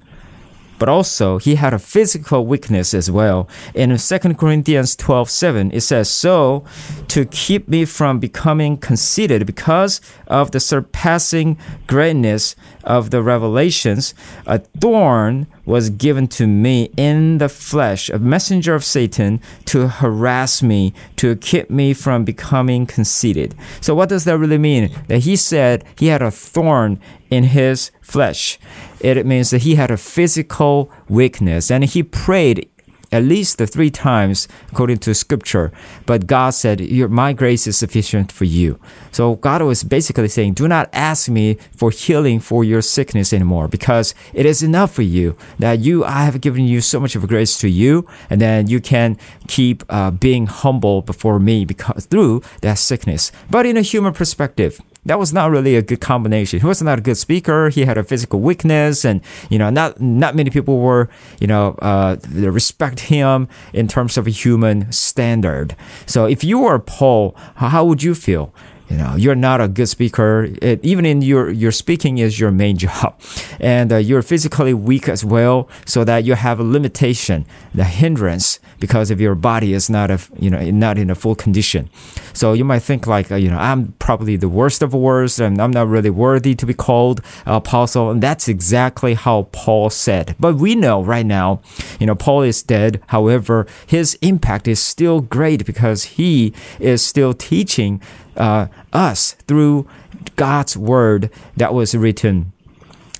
but 0.79 0.89
also 0.89 1.37
he 1.37 1.55
had 1.55 1.73
a 1.73 1.79
physical 1.79 2.45
weakness 2.45 2.93
as 2.93 3.11
well. 3.11 3.47
In 3.75 3.95
2 3.95 4.19
Corinthians 4.35 4.95
12 4.95 5.29
7, 5.29 5.71
it 5.71 5.81
says, 5.81 6.09
So 6.09 6.63
to 7.09 7.25
keep 7.25 7.67
me 7.67 7.85
from 7.85 8.19
becoming 8.19 8.77
conceited 8.77 9.45
because 9.45 10.01
of 10.27 10.51
the 10.51 10.59
surpassing 10.59 11.57
greatness 11.85 12.55
of 12.83 13.11
the 13.11 13.21
revelations, 13.21 14.13
a 14.47 14.59
thorn 14.59 15.47
was 15.69 15.91
given 15.91 16.27
to 16.27 16.47
me 16.47 16.91
in 16.97 17.37
the 17.37 17.47
flesh, 17.47 18.09
a 18.09 18.17
messenger 18.17 18.73
of 18.73 18.83
Satan 18.83 19.39
to 19.65 19.87
harass 19.87 20.63
me, 20.63 20.93
to 21.17 21.35
keep 21.35 21.69
me 21.69 21.93
from 21.93 22.25
becoming 22.25 22.87
conceited. 22.87 23.53
So, 23.79 23.93
what 23.93 24.09
does 24.09 24.25
that 24.25 24.39
really 24.39 24.57
mean? 24.57 24.89
That 25.07 25.19
he 25.19 25.35
said 25.35 25.85
he 25.97 26.07
had 26.07 26.23
a 26.23 26.31
thorn 26.31 26.99
in 27.29 27.43
his 27.43 27.91
flesh. 28.01 28.57
It 28.99 29.23
means 29.27 29.51
that 29.51 29.61
he 29.61 29.75
had 29.75 29.91
a 29.91 29.97
physical 29.97 30.91
weakness 31.07 31.69
and 31.69 31.85
he 31.85 32.01
prayed 32.01 32.67
at 33.11 33.23
least 33.23 33.57
three 33.57 33.89
times 33.89 34.47
according 34.71 34.97
to 34.99 35.13
scripture. 35.13 35.71
But 36.05 36.27
God 36.27 36.51
said, 36.51 36.79
My 37.09 37.33
grace 37.33 37.67
is 37.67 37.77
sufficient 37.77 38.31
for 38.31 38.45
you. 38.45 38.79
So 39.11 39.35
God 39.35 39.61
was 39.61 39.83
basically 39.83 40.27
saying, 40.27 40.53
Do 40.53 40.67
not 40.67 40.89
ask 40.93 41.29
me 41.29 41.57
for 41.75 41.91
healing 41.91 42.39
for 42.39 42.63
your 42.63 42.81
sickness 42.81 43.33
anymore 43.33 43.67
because 43.67 44.13
it 44.33 44.45
is 44.45 44.63
enough 44.63 44.93
for 44.93 45.01
you 45.01 45.35
that 45.57 45.79
you, 45.79 46.05
I 46.05 46.23
have 46.23 46.41
given 46.41 46.65
you 46.65 46.81
so 46.81 46.99
much 46.99 47.15
of 47.15 47.27
grace 47.27 47.59
to 47.59 47.69
you, 47.69 48.07
and 48.29 48.39
then 48.41 48.67
you 48.67 48.79
can 48.79 49.17
keep 49.47 49.83
uh, 49.89 50.11
being 50.11 50.47
humble 50.47 51.01
before 51.01 51.39
me 51.39 51.65
because 51.65 52.05
through 52.05 52.41
that 52.61 52.77
sickness. 52.77 53.31
But 53.49 53.65
in 53.65 53.77
a 53.77 53.81
human 53.81 54.13
perspective, 54.13 54.79
that 55.05 55.17
was 55.17 55.33
not 55.33 55.49
really 55.49 55.75
a 55.75 55.81
good 55.81 56.01
combination. 56.01 56.59
He 56.59 56.65
was 56.65 56.81
not 56.81 56.99
a 56.99 57.01
good 57.01 57.17
speaker. 57.17 57.69
He 57.69 57.85
had 57.85 57.97
a 57.97 58.03
physical 58.03 58.39
weakness, 58.39 59.05
and 59.05 59.21
you 59.49 59.57
know, 59.57 59.69
not 59.69 59.99
not 59.99 60.35
many 60.35 60.49
people 60.49 60.79
were 60.79 61.09
you 61.39 61.47
know 61.47 61.75
uh, 61.81 62.17
respect 62.33 63.01
him 63.01 63.47
in 63.73 63.87
terms 63.87 64.17
of 64.17 64.27
a 64.27 64.29
human 64.29 64.91
standard. 64.91 65.75
So 66.05 66.25
if 66.25 66.43
you 66.43 66.59
were 66.59 66.79
Paul, 66.79 67.35
how 67.55 67.85
would 67.85 68.03
you 68.03 68.13
feel? 68.13 68.53
You 68.89 68.97
know 68.97 69.15
you're 69.15 69.35
not 69.35 69.61
a 69.61 69.67
good 69.67 69.87
speaker. 69.87 70.49
It, 70.61 70.83
even 70.83 71.05
in 71.05 71.21
your 71.21 71.49
your 71.49 71.71
speaking 71.71 72.17
is 72.17 72.39
your 72.39 72.51
main 72.51 72.77
job. 72.85 73.19
And 73.59 73.91
uh, 73.91 73.97
you're 73.97 74.21
physically 74.21 74.73
weak 74.73 75.07
as 75.07 75.23
well 75.23 75.69
so 75.85 76.03
that 76.03 76.23
you 76.23 76.35
have 76.35 76.59
a 76.59 76.63
limitation 76.63 77.45
the 77.73 77.83
hindrance 77.83 78.59
because 78.79 79.11
if 79.11 79.19
your 79.19 79.35
body 79.35 79.73
is 79.73 79.89
not 79.89 80.09
a 80.09 80.19
you 80.39 80.49
know 80.49 80.59
not 80.71 80.97
in 80.97 81.09
a 81.09 81.15
full 81.15 81.35
condition. 81.35 81.89
So 82.33 82.53
you 82.53 82.65
might 82.65 82.79
think 82.79 83.05
like 83.07 83.31
uh, 83.31 83.35
you 83.35 83.49
know 83.49 83.57
i'm 83.57 83.93
probably 83.99 84.35
the 84.35 84.49
worst 84.49 84.81
of 84.81 84.93
worst 84.93 85.39
and 85.39 85.61
i'm 85.61 85.71
not 85.71 85.87
really 85.87 86.09
worthy 86.09 86.55
to 86.55 86.65
be 86.65 86.73
called 86.73 87.21
apostle. 87.45 88.09
And 88.09 88.21
that's 88.21 88.47
exactly 88.47 89.13
how 89.13 89.43
paul 89.51 89.89
said. 89.89 90.35
But 90.39 90.55
we 90.55 90.75
know 90.75 91.03
right 91.03 91.25
now 91.25 91.61
you 91.99 92.07
know 92.07 92.15
paul 92.15 92.41
is 92.41 92.63
dead. 92.63 93.01
However 93.07 93.67
his 93.85 94.17
impact 94.21 94.67
is 94.67 94.81
still 94.81 95.21
great 95.21 95.65
because 95.65 96.03
he 96.17 96.53
is 96.79 97.01
still 97.01 97.33
teaching 97.33 98.01
uh, 98.39 98.67
us 98.93 99.33
through 99.47 99.87
God's 100.35 100.75
word 100.77 101.29
that 101.57 101.73
was 101.73 101.95
written 101.95 102.53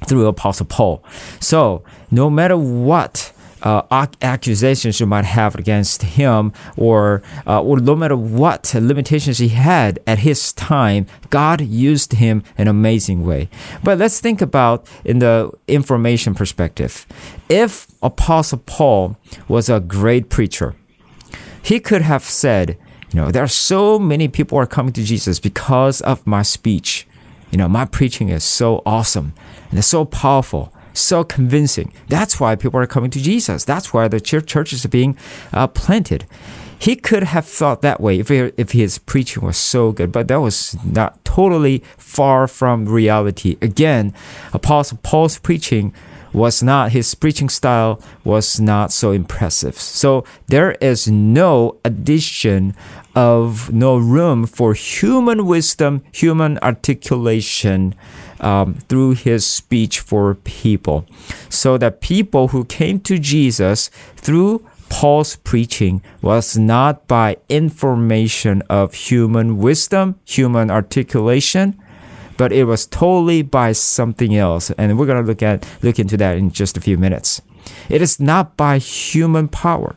through 0.06 0.28
Apostle 0.28 0.66
Paul. 0.66 1.04
So, 1.40 1.84
no 2.10 2.30
matter 2.30 2.58
what 2.58 3.34
uh, 3.62 4.08
accusations 4.22 5.00
you 5.00 5.06
might 5.06 5.26
have 5.26 5.56
against 5.56 6.04
him, 6.04 6.54
or 6.78 7.22
uh, 7.46 7.62
or 7.62 7.80
no 7.80 7.96
matter 7.96 8.16
what 8.16 8.74
limitations 8.74 9.40
he 9.40 9.50
had 9.50 10.00
at 10.08 10.20
his 10.20 10.54
time, 10.54 11.06
God 11.30 11.62
used 11.62 12.14
him 12.14 12.44
in 12.58 12.64
an 12.64 12.68
amazing 12.70 13.26
way. 13.26 13.50
But 13.84 13.98
let's 13.98 14.20
think 14.20 14.42
about 14.42 14.88
in 15.04 15.20
the 15.20 15.52
information 15.68 16.36
perspective. 16.36 17.06
If 17.50 17.88
Apostle 18.02 18.62
Paul 18.66 19.18
was 19.48 19.70
a 19.70 19.80
great 19.80 20.30
preacher, 20.30 20.76
he 21.62 21.80
could 21.80 22.02
have 22.02 22.24
said, 22.24 22.78
you 23.12 23.20
know, 23.20 23.32
there 23.32 23.44
are 23.44 23.48
so 23.48 23.98
many 23.98 24.28
people 24.28 24.58
are 24.58 24.68
coming 24.68 24.94
to 24.94 25.04
Jesus 25.04 25.40
because 25.40 26.02
of 26.02 26.26
my 26.28 26.42
speech. 26.42 27.08
You 27.52 27.58
know, 27.58 27.68
my 27.68 27.86
preaching 27.86 28.30
is 28.30 28.44
so 28.44 28.84
awesome 28.86 29.34
and 29.70 29.80
it's 29.80 29.88
so 29.88 30.06
powerful, 30.06 30.72
so 30.94 31.24
convincing. 31.24 31.92
That's 32.08 32.40
why 32.40 32.56
people 32.56 32.80
are 32.80 32.88
coming 32.88 33.10
to 33.12 33.22
Jesus. 33.22 33.66
That's 33.66 33.94
why 33.94 34.08
the 34.08 34.20
church 34.20 34.46
churches 34.46 34.86
are 34.86 34.90
being 34.90 35.18
uh, 35.52 35.68
planted. 35.68 36.26
He 36.78 36.96
could 36.96 37.24
have 37.24 37.46
thought 37.46 37.82
that 37.82 38.00
way 38.00 38.20
if, 38.20 38.30
he, 38.30 38.52
if 38.56 38.72
his 38.72 39.00
preaching 39.00 39.44
was 39.44 39.58
so 39.58 39.92
good, 39.92 40.12
but 40.12 40.28
that 40.30 40.40
was 40.40 40.78
not 40.86 41.24
totally 41.26 41.84
far 41.98 42.48
from 42.48 42.86
reality. 42.86 43.58
Again, 43.62 44.14
Apostle 44.54 45.00
Paul's 45.04 45.40
preaching 45.40 45.94
was 46.34 46.62
not 46.62 46.92
his 46.92 47.16
preaching 47.16 47.50
style 47.50 48.02
was 48.24 48.60
not 48.60 48.92
so 48.92 49.12
impressive. 49.12 49.76
So 49.76 50.24
there 50.48 50.74
is 50.74 51.08
no 51.08 51.78
addition 51.84 52.76
of 53.16 53.72
no 53.74 53.98
room 53.98 54.46
for 54.46 54.74
human 54.74 55.46
wisdom, 55.46 56.04
human 56.12 56.58
articulation 56.60 57.96
um, 58.40 58.76
through 58.88 59.12
his 59.12 59.46
speech 59.46 60.00
for 60.00 60.36
people. 60.36 61.06
So 61.50 61.78
that 61.78 62.02
people 62.02 62.50
who 62.50 62.66
came 62.66 63.00
to 63.02 63.18
Jesus 63.18 63.90
through 64.16 64.66
Paul's 64.90 65.36
preaching 65.36 66.02
was 66.22 66.58
not 66.58 67.08
by 67.08 67.38
information 67.48 68.64
of 68.70 68.94
human 68.94 69.58
wisdom, 69.58 70.20
human 70.26 70.72
articulation, 70.72 71.80
but 72.38 72.52
it 72.52 72.66
was 72.66 72.88
totally 72.88 73.42
by 73.42 73.72
something 73.72 74.36
else. 74.36 74.72
And 74.72 74.98
we're 74.98 75.06
going 75.06 75.24
to 75.24 75.28
look 75.28 75.44
at 75.44 75.68
look 75.84 76.00
into 76.00 76.18
that 76.18 76.38
in 76.38 76.52
just 76.52 76.78
a 76.78 76.82
few 76.82 76.98
minutes. 76.98 77.42
It 77.90 78.02
is 78.02 78.20
not 78.20 78.58
by 78.58 78.78
human 78.80 79.48
power. 79.48 79.96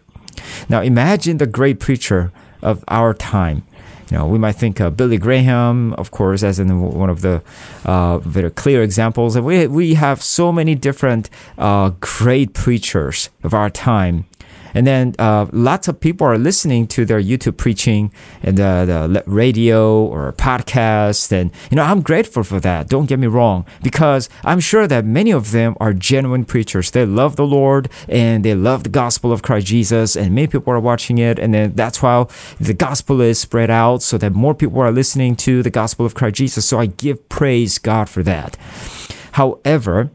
Now 0.68 0.82
imagine 0.82 1.38
the 1.38 1.46
great 1.46 1.80
preacher 1.80 2.32
of 2.62 2.84
our 2.88 3.14
time. 3.14 3.62
You 4.10 4.18
know, 4.18 4.26
we 4.26 4.38
might 4.38 4.56
think 4.56 4.78
of 4.80 4.96
Billy 4.96 5.16
Graham, 5.16 5.94
of 5.94 6.10
course, 6.10 6.42
as 6.42 6.58
in 6.58 6.82
one 6.82 7.08
of 7.08 7.22
the 7.22 7.42
uh, 7.84 8.18
very 8.18 8.50
clear 8.50 8.82
examples. 8.82 9.36
And 9.36 9.44
we 9.46 9.66
we 9.66 9.94
have 9.94 10.22
so 10.22 10.52
many 10.52 10.74
different 10.74 11.30
uh, 11.56 11.92
great 12.00 12.52
preachers 12.52 13.30
of 13.42 13.54
our 13.54 13.70
time 13.70 14.26
and 14.74 14.86
then 14.86 15.14
uh, 15.18 15.46
lots 15.52 15.88
of 15.88 16.00
people 16.00 16.26
are 16.26 16.38
listening 16.38 16.86
to 16.88 17.04
their 17.04 17.20
YouTube 17.20 17.56
preaching 17.56 18.12
and 18.42 18.56
the, 18.56 18.84
the 18.86 19.22
radio 19.26 20.04
or 20.04 20.32
podcast. 20.32 21.32
And, 21.32 21.50
you 21.70 21.76
know, 21.76 21.82
I'm 21.82 22.02
grateful 22.02 22.42
for 22.42 22.60
that. 22.60 22.88
Don't 22.88 23.06
get 23.06 23.18
me 23.18 23.26
wrong, 23.26 23.66
because 23.82 24.28
I'm 24.44 24.60
sure 24.60 24.86
that 24.86 25.04
many 25.04 25.30
of 25.30 25.52
them 25.52 25.76
are 25.80 25.92
genuine 25.92 26.44
preachers. 26.44 26.90
They 26.90 27.06
love 27.06 27.36
the 27.36 27.46
Lord 27.46 27.88
and 28.08 28.44
they 28.44 28.54
love 28.54 28.84
the 28.84 28.90
gospel 28.90 29.32
of 29.32 29.42
Christ 29.42 29.66
Jesus. 29.66 30.16
And 30.16 30.34
many 30.34 30.46
people 30.46 30.72
are 30.72 30.80
watching 30.80 31.18
it. 31.18 31.38
And 31.38 31.54
then 31.54 31.72
that's 31.72 32.02
why 32.02 32.26
the 32.60 32.74
gospel 32.74 33.20
is 33.20 33.38
spread 33.38 33.70
out 33.70 34.02
so 34.02 34.18
that 34.18 34.32
more 34.32 34.54
people 34.54 34.80
are 34.80 34.92
listening 34.92 35.36
to 35.36 35.62
the 35.62 35.70
gospel 35.70 36.06
of 36.06 36.14
Christ 36.14 36.36
Jesus. 36.36 36.66
So 36.66 36.78
I 36.78 36.86
give 36.86 37.28
praise 37.28 37.78
God 37.78 38.08
for 38.08 38.22
that. 38.22 38.56
However, 39.32 40.10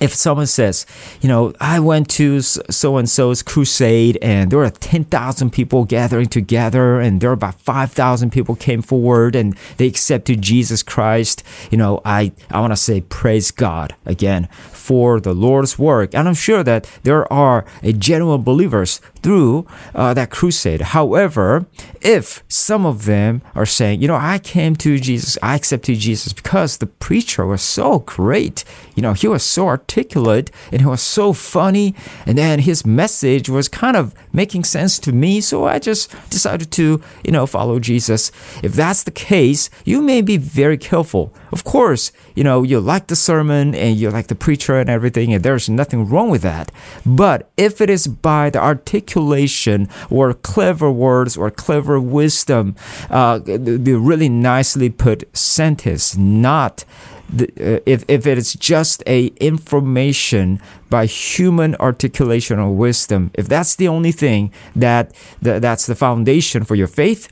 if 0.00 0.14
someone 0.14 0.46
says, 0.46 0.86
you 1.20 1.28
know, 1.28 1.52
I 1.60 1.80
went 1.80 2.10
to 2.10 2.40
so 2.40 2.96
and 2.96 3.08
so's 3.08 3.42
crusade 3.42 4.18
and 4.20 4.50
there 4.50 4.58
were 4.58 4.70
10,000 4.70 5.50
people 5.50 5.84
gathering 5.84 6.26
together 6.26 7.00
and 7.00 7.20
there 7.20 7.30
were 7.30 7.34
about 7.34 7.60
5,000 7.60 8.30
people 8.30 8.56
came 8.56 8.82
forward 8.82 9.34
and 9.34 9.56
they 9.78 9.86
accepted 9.86 10.42
Jesus 10.42 10.82
Christ, 10.82 11.42
you 11.70 11.78
know, 11.78 12.00
I, 12.04 12.32
I 12.50 12.60
want 12.60 12.72
to 12.72 12.76
say 12.76 13.00
praise 13.00 13.50
God 13.50 13.94
again 14.04 14.48
for 14.72 15.20
the 15.20 15.34
Lord's 15.34 15.78
work. 15.78 16.14
And 16.14 16.28
I'm 16.28 16.34
sure 16.34 16.62
that 16.62 16.88
there 17.02 17.30
are 17.32 17.64
a 17.82 17.92
genuine 17.92 18.42
believers 18.42 19.00
through 19.26 19.66
uh, 19.92 20.14
that 20.14 20.30
crusade. 20.30 20.80
However, 20.80 21.66
if 22.00 22.44
some 22.46 22.86
of 22.86 23.06
them 23.06 23.42
are 23.56 23.66
saying, 23.66 24.00
you 24.00 24.06
know, 24.06 24.14
I 24.14 24.38
came 24.38 24.76
to 24.76 25.00
Jesus, 25.00 25.36
I 25.42 25.56
accepted 25.56 25.98
Jesus 25.98 26.32
because 26.32 26.78
the 26.78 26.86
preacher 26.86 27.44
was 27.44 27.60
so 27.60 27.98
great, 27.98 28.62
you 28.94 29.02
know, 29.02 29.14
he 29.14 29.26
was 29.26 29.42
so 29.42 29.66
articulate 29.66 30.52
and 30.70 30.80
he 30.80 30.86
was 30.86 31.02
so 31.02 31.32
funny, 31.32 31.92
and 32.24 32.38
then 32.38 32.60
his 32.60 32.86
message 32.86 33.48
was 33.48 33.66
kind 33.68 33.96
of 33.96 34.14
making 34.32 34.62
sense 34.62 34.96
to 35.00 35.12
me, 35.12 35.40
so 35.40 35.64
I 35.64 35.80
just 35.80 36.14
decided 36.30 36.70
to, 36.78 37.02
you 37.24 37.32
know, 37.32 37.46
follow 37.46 37.80
Jesus. 37.80 38.30
If 38.62 38.74
that's 38.74 39.02
the 39.02 39.10
case, 39.10 39.70
you 39.84 40.02
may 40.02 40.22
be 40.22 40.36
very 40.36 40.78
careful. 40.78 41.34
Of 41.50 41.64
course, 41.64 42.12
you 42.36 42.44
know, 42.44 42.62
you 42.62 42.78
like 42.78 43.08
the 43.08 43.16
sermon 43.16 43.74
and 43.74 43.96
you 43.96 44.10
like 44.10 44.28
the 44.28 44.34
preacher 44.34 44.78
and 44.78 44.88
everything, 44.88 45.32
and 45.32 45.42
there's 45.42 45.68
nothing 45.68 46.06
wrong 46.06 46.30
with 46.30 46.42
that. 46.42 46.70
But 47.04 47.50
if 47.56 47.80
it 47.80 47.90
is 47.90 48.06
by 48.06 48.50
the 48.50 48.62
articulation 48.62 49.88
or 50.10 50.34
clever 50.34 50.90
words 50.90 51.36
or 51.36 51.50
clever 51.50 51.98
wisdom, 51.98 52.76
uh, 53.10 53.38
the 53.38 53.94
really 53.98 54.28
nicely 54.28 54.90
put 54.90 55.24
sentence, 55.36 56.16
not 56.16 56.84
the, 57.28 57.46
uh, 57.58 57.80
if, 57.86 58.04
if 58.06 58.26
it 58.26 58.38
is 58.38 58.52
just 58.54 59.02
a 59.06 59.28
information 59.40 60.60
by 60.90 61.06
human 61.06 61.74
articulation 61.76 62.58
or 62.58 62.70
wisdom, 62.70 63.30
if 63.34 63.48
that's 63.48 63.74
the 63.74 63.88
only 63.88 64.12
thing 64.12 64.52
that, 64.76 65.12
that 65.40 65.62
that's 65.62 65.86
the 65.86 65.94
foundation 65.94 66.64
for 66.64 66.74
your 66.74 66.86
faith, 66.86 67.28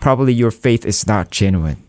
probably 0.00 0.34
your 0.34 0.50
faith 0.50 0.84
is 0.84 1.06
not 1.06 1.30
genuine 1.30 1.82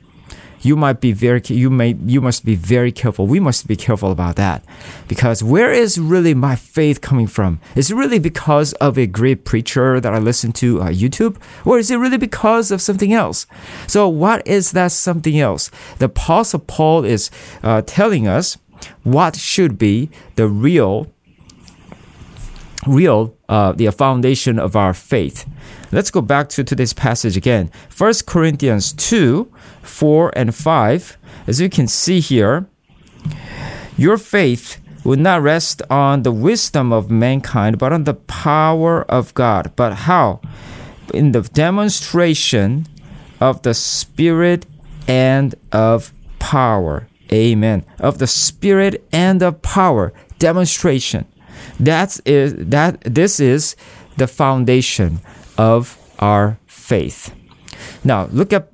you 0.61 0.75
might 0.75 0.99
be 0.99 1.11
very 1.11 1.41
you 1.45 1.69
may 1.69 1.95
you 2.05 2.21
must 2.21 2.45
be 2.45 2.55
very 2.55 2.91
careful. 2.91 3.27
We 3.27 3.39
must 3.39 3.67
be 3.67 3.75
careful 3.75 4.11
about 4.11 4.35
that. 4.35 4.63
Because 5.07 5.43
where 5.43 5.71
is 5.71 5.97
really 5.97 6.33
my 6.33 6.55
faith 6.55 7.01
coming 7.01 7.27
from? 7.27 7.59
Is 7.75 7.91
it 7.91 7.95
really 7.95 8.19
because 8.19 8.73
of 8.73 8.97
a 8.97 9.07
great 9.07 9.43
preacher 9.45 9.99
that 9.99 10.13
i 10.13 10.19
listen 10.19 10.51
to 10.53 10.81
on 10.81 10.93
youtube? 10.93 11.37
Or 11.65 11.79
is 11.79 11.89
it 11.91 11.97
really 11.97 12.17
because 12.17 12.71
of 12.71 12.81
something 12.81 13.13
else? 13.13 13.47
So 13.87 14.07
what 14.07 14.45
is 14.47 14.71
that 14.73 14.91
something 14.91 15.39
else? 15.39 15.71
The 15.97 16.05
apostle 16.05 16.59
paul 16.59 17.03
is 17.05 17.31
uh, 17.63 17.81
telling 17.85 18.27
us 18.27 18.57
what 19.03 19.35
should 19.35 19.77
be 19.77 20.09
the 20.35 20.47
real 20.47 21.07
real 22.88 23.35
uh, 23.50 23.71
the 23.73 23.91
foundation 23.91 24.59
of 24.59 24.75
our 24.75 24.93
faith. 24.93 25.45
Let's 25.91 26.11
go 26.11 26.21
back 26.21 26.50
to 26.50 26.63
today's 26.63 26.93
passage 26.93 27.38
again. 27.38 27.69
1 27.95 28.13
corinthians 28.25 28.93
2 28.93 29.51
4 29.81 30.33
and 30.35 30.55
5 30.55 31.17
as 31.47 31.59
you 31.59 31.69
can 31.69 31.88
see 31.88 32.19
here 32.19 32.65
your 33.97 34.17
faith 34.17 34.77
would 35.03 35.19
not 35.19 35.41
rest 35.41 35.81
on 35.89 36.23
the 36.23 36.31
wisdom 36.31 36.93
of 36.93 37.09
mankind 37.09 37.77
but 37.77 37.91
on 37.91 38.05
the 38.05 38.13
power 38.13 39.03
of 39.03 39.33
god. 39.33 39.73
But 39.75 39.93
how? 39.93 40.41
In 41.13 41.33
the 41.33 41.41
demonstration 41.41 42.88
of 43.39 43.63
the 43.63 43.73
spirit 43.73 44.65
and 45.07 45.55
of 45.71 46.13
power. 46.39 47.07
Amen. 47.33 47.83
Of 48.00 48.19
the 48.19 48.27
spirit 48.27 49.03
and 49.11 49.41
of 49.41 49.61
power. 49.61 50.13
Demonstration 50.38 51.25
that's 51.79 52.19
is 52.25 52.55
that 52.55 53.01
this 53.01 53.39
is 53.39 53.75
the 54.17 54.27
foundation 54.27 55.19
of 55.57 55.97
our 56.19 56.57
faith. 56.67 57.33
Now 58.03 58.25
look 58.31 58.53
at 58.53 58.71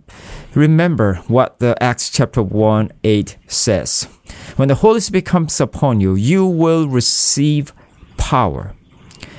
remember 0.53 1.15
what 1.27 1.59
the 1.59 1.81
Acts 1.81 2.09
chapter 2.09 2.41
1 2.41 2.91
8 3.03 3.37
says. 3.47 4.07
When 4.55 4.67
the 4.67 4.75
Holy 4.75 4.99
Spirit 4.99 5.25
comes 5.25 5.59
upon 5.61 6.01
you, 6.01 6.15
you 6.15 6.45
will 6.45 6.87
receive 6.87 7.73
power. 8.17 8.73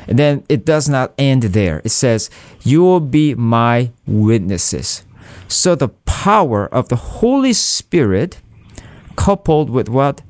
And 0.07 0.19
then 0.19 0.45
it 0.49 0.65
does 0.65 0.89
not 0.89 1.13
end 1.19 1.43
there. 1.43 1.83
It 1.85 1.91
says, 1.91 2.31
You 2.63 2.81
will 2.83 3.01
be 3.01 3.35
my 3.35 3.91
witnesses. 4.07 5.05
So 5.49 5.75
the 5.75 5.89
power 5.89 6.67
of 6.67 6.89
the 6.89 6.97
Holy 6.97 7.53
Spirit 7.53 8.41
coupled 9.17 9.69
with 9.69 9.89
what? 9.89 10.23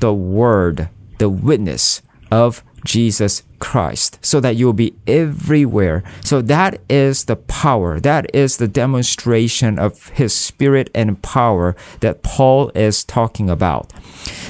The 0.00 0.14
Word, 0.14 0.88
the 1.18 1.28
witness 1.28 2.02
of 2.30 2.62
Jesus 2.84 3.42
Christ, 3.58 4.18
so 4.22 4.40
that 4.40 4.56
you'll 4.56 4.72
be 4.72 4.94
everywhere. 5.06 6.02
So 6.22 6.40
that 6.42 6.80
is 6.88 7.24
the 7.24 7.36
power, 7.36 8.00
that 8.00 8.34
is 8.34 8.56
the 8.56 8.68
demonstration 8.68 9.78
of 9.78 10.08
His 10.10 10.34
Spirit 10.34 10.90
and 10.94 11.20
power 11.22 11.76
that 12.00 12.22
Paul 12.22 12.70
is 12.74 13.04
talking 13.04 13.50
about. 13.50 13.92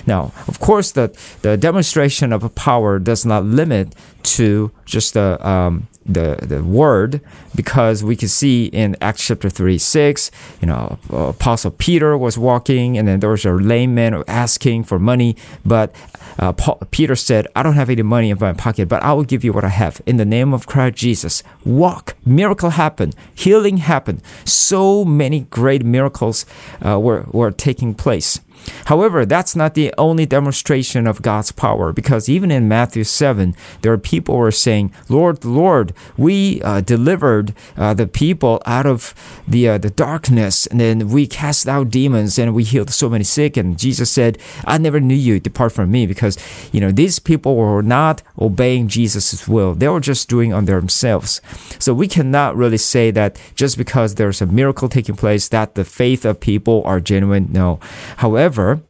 Now, 0.06 0.32
of 0.46 0.60
course, 0.60 0.92
the, 0.92 1.16
the 1.42 1.56
demonstration 1.56 2.32
of 2.32 2.54
power 2.54 2.98
does 2.98 3.26
not 3.26 3.44
limit 3.44 3.94
to 4.22 4.72
just 4.84 5.14
the 5.14 5.46
um, 5.46 5.86
the 6.06 6.38
the 6.42 6.62
word 6.62 7.20
because 7.54 8.04
we 8.04 8.14
can 8.14 8.28
see 8.28 8.66
in 8.66 8.96
Acts 9.00 9.26
chapter 9.26 9.50
3 9.50 9.76
6 9.76 10.30
you 10.60 10.66
know 10.66 10.98
apostle 11.10 11.72
Peter 11.72 12.16
was 12.16 12.38
walking 12.38 12.96
and 12.96 13.08
then 13.08 13.20
there 13.20 13.30
was 13.30 13.44
a 13.44 13.52
lame 13.52 13.94
man 13.94 14.22
asking 14.28 14.84
for 14.84 14.98
money 14.98 15.36
but 15.64 15.92
uh, 16.38 16.52
Paul, 16.52 16.78
Peter 16.90 17.16
said 17.16 17.48
I 17.56 17.62
don't 17.62 17.74
have 17.74 17.90
any 17.90 18.02
money 18.02 18.30
in 18.30 18.38
my 18.40 18.52
pocket 18.52 18.88
but 18.88 19.02
I 19.06 19.12
will 19.12 19.22
give 19.22 19.44
you 19.44 19.52
what 19.52 19.64
I 19.64 19.68
have. 19.68 20.02
In 20.04 20.16
the 20.16 20.24
name 20.24 20.52
of 20.52 20.66
Christ 20.66 20.96
Jesus 20.96 21.44
walk. 21.64 22.16
Miracle 22.26 22.70
happened. 22.70 23.14
Healing 23.36 23.76
happened. 23.76 24.20
So 24.44 25.04
many 25.04 25.46
great 25.48 25.84
miracles 25.84 26.44
uh, 26.84 26.98
were 26.98 27.24
were 27.30 27.52
taking 27.52 27.94
place 27.94 28.40
However, 28.86 29.24
that's 29.26 29.54
not 29.54 29.74
the 29.74 29.92
only 29.98 30.26
demonstration 30.26 31.06
of 31.06 31.22
God's 31.22 31.52
power 31.52 31.92
because 31.92 32.28
even 32.28 32.50
in 32.50 32.68
Matthew 32.68 33.04
7, 33.04 33.54
there 33.82 33.92
are 33.92 33.98
people 33.98 34.36
who 34.36 34.42
are 34.42 34.50
saying, 34.50 34.92
Lord, 35.08 35.44
Lord, 35.44 35.92
we 36.16 36.62
uh, 36.62 36.80
delivered 36.80 37.54
uh, 37.76 37.94
the 37.94 38.06
people 38.06 38.62
out 38.66 38.86
of 38.86 39.14
the, 39.46 39.68
uh, 39.68 39.78
the 39.78 39.90
darkness 39.90 40.66
and 40.66 40.80
then 40.80 41.08
we 41.08 41.26
cast 41.26 41.68
out 41.68 41.90
demons 41.90 42.38
and 42.38 42.54
we 42.54 42.64
healed 42.64 42.90
so 42.90 43.08
many 43.08 43.24
sick. 43.24 43.56
And 43.56 43.78
Jesus 43.78 44.10
said, 44.10 44.38
I 44.64 44.78
never 44.78 45.00
knew 45.00 45.14
you, 45.14 45.40
depart 45.40 45.72
from 45.72 45.90
me 45.90 46.06
because, 46.06 46.38
you 46.72 46.80
know, 46.80 46.90
these 46.90 47.18
people 47.18 47.56
were 47.56 47.82
not 47.82 48.22
obeying 48.38 48.88
Jesus' 48.88 49.46
will. 49.46 49.74
They 49.74 49.88
were 49.88 50.00
just 50.00 50.28
doing 50.28 50.52
on 50.52 50.64
themselves. 50.64 51.40
So 51.78 51.92
we 51.94 52.08
cannot 52.08 52.56
really 52.56 52.78
say 52.78 53.10
that 53.12 53.38
just 53.54 53.76
because 53.78 54.14
there's 54.14 54.40
a 54.40 54.46
miracle 54.46 54.88
taking 54.88 55.16
place 55.16 55.48
that 55.48 55.74
the 55.74 55.84
faith 55.84 56.24
of 56.24 56.40
people 56.40 56.82
are 56.84 57.00
genuine. 57.00 57.48
No. 57.52 57.80
However, 58.18 58.45
However, 58.46 58.80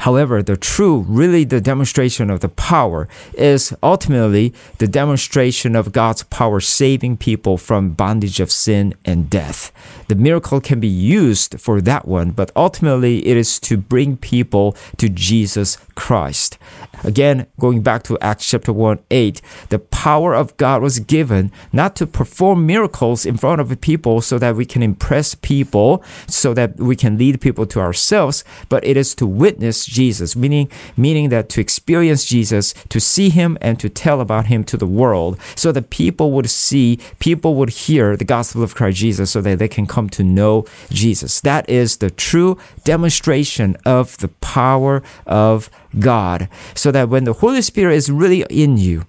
However, 0.00 0.42
the 0.42 0.56
true, 0.56 1.04
really 1.08 1.44
the 1.44 1.60
demonstration 1.60 2.30
of 2.30 2.40
the 2.40 2.48
power 2.48 3.08
is 3.34 3.74
ultimately 3.82 4.52
the 4.78 4.88
demonstration 4.88 5.76
of 5.76 5.92
God's 5.92 6.22
power 6.24 6.60
saving 6.60 7.16
people 7.16 7.58
from 7.58 7.90
bondage 7.90 8.40
of 8.40 8.50
sin 8.50 8.94
and 9.04 9.28
death. 9.28 9.72
The 10.08 10.14
miracle 10.14 10.60
can 10.60 10.80
be 10.80 10.88
used 10.88 11.60
for 11.60 11.80
that 11.80 12.06
one, 12.06 12.30
but 12.30 12.50
ultimately 12.54 13.26
it 13.26 13.36
is 13.36 13.58
to 13.60 13.76
bring 13.76 14.16
people 14.16 14.76
to 14.98 15.08
Jesus 15.08 15.78
Christ. 15.94 16.58
Again, 17.04 17.46
going 17.58 17.82
back 17.82 18.02
to 18.04 18.18
Acts 18.20 18.48
chapter 18.48 18.72
1 18.72 19.00
8, 19.10 19.40
the 19.70 19.78
power 19.78 20.34
of 20.34 20.56
God 20.56 20.82
was 20.82 21.00
given 21.00 21.50
not 21.72 21.96
to 21.96 22.06
perform 22.06 22.66
miracles 22.66 23.26
in 23.26 23.36
front 23.36 23.60
of 23.60 23.80
people 23.80 24.20
so 24.20 24.38
that 24.38 24.56
we 24.56 24.64
can 24.64 24.82
impress 24.82 25.34
people, 25.34 26.04
so 26.26 26.54
that 26.54 26.76
we 26.76 26.94
can 26.94 27.18
lead 27.18 27.40
people 27.40 27.66
to 27.66 27.80
ourselves, 27.80 28.44
but 28.68 28.84
it 28.84 28.96
is 28.96 29.14
to 29.16 29.26
witness 29.26 29.71
Jesus, 29.84 30.36
meaning, 30.36 30.70
meaning 30.96 31.28
that 31.30 31.48
to 31.50 31.60
experience 31.60 32.24
Jesus, 32.24 32.74
to 32.88 33.00
see 33.00 33.28
him 33.30 33.58
and 33.60 33.78
to 33.80 33.88
tell 33.88 34.20
about 34.20 34.46
him 34.46 34.64
to 34.64 34.76
the 34.76 34.86
world, 34.86 35.38
so 35.56 35.72
that 35.72 35.90
people 35.90 36.32
would 36.32 36.48
see, 36.50 36.98
people 37.18 37.54
would 37.56 37.70
hear 37.70 38.16
the 38.16 38.24
gospel 38.24 38.62
of 38.62 38.74
Christ 38.74 38.98
Jesus 38.98 39.30
so 39.30 39.40
that 39.40 39.58
they 39.58 39.68
can 39.68 39.86
come 39.86 40.08
to 40.10 40.22
know 40.22 40.64
Jesus. 40.90 41.40
That 41.40 41.68
is 41.68 41.98
the 41.98 42.10
true 42.10 42.58
demonstration 42.84 43.76
of 43.84 44.16
the 44.18 44.28
power 44.28 45.02
of 45.26 45.70
God. 45.98 46.48
So 46.74 46.90
that 46.92 47.08
when 47.08 47.24
the 47.24 47.32
Holy 47.34 47.62
Spirit 47.62 47.94
is 47.94 48.10
really 48.10 48.44
in 48.50 48.76
you, 48.76 49.04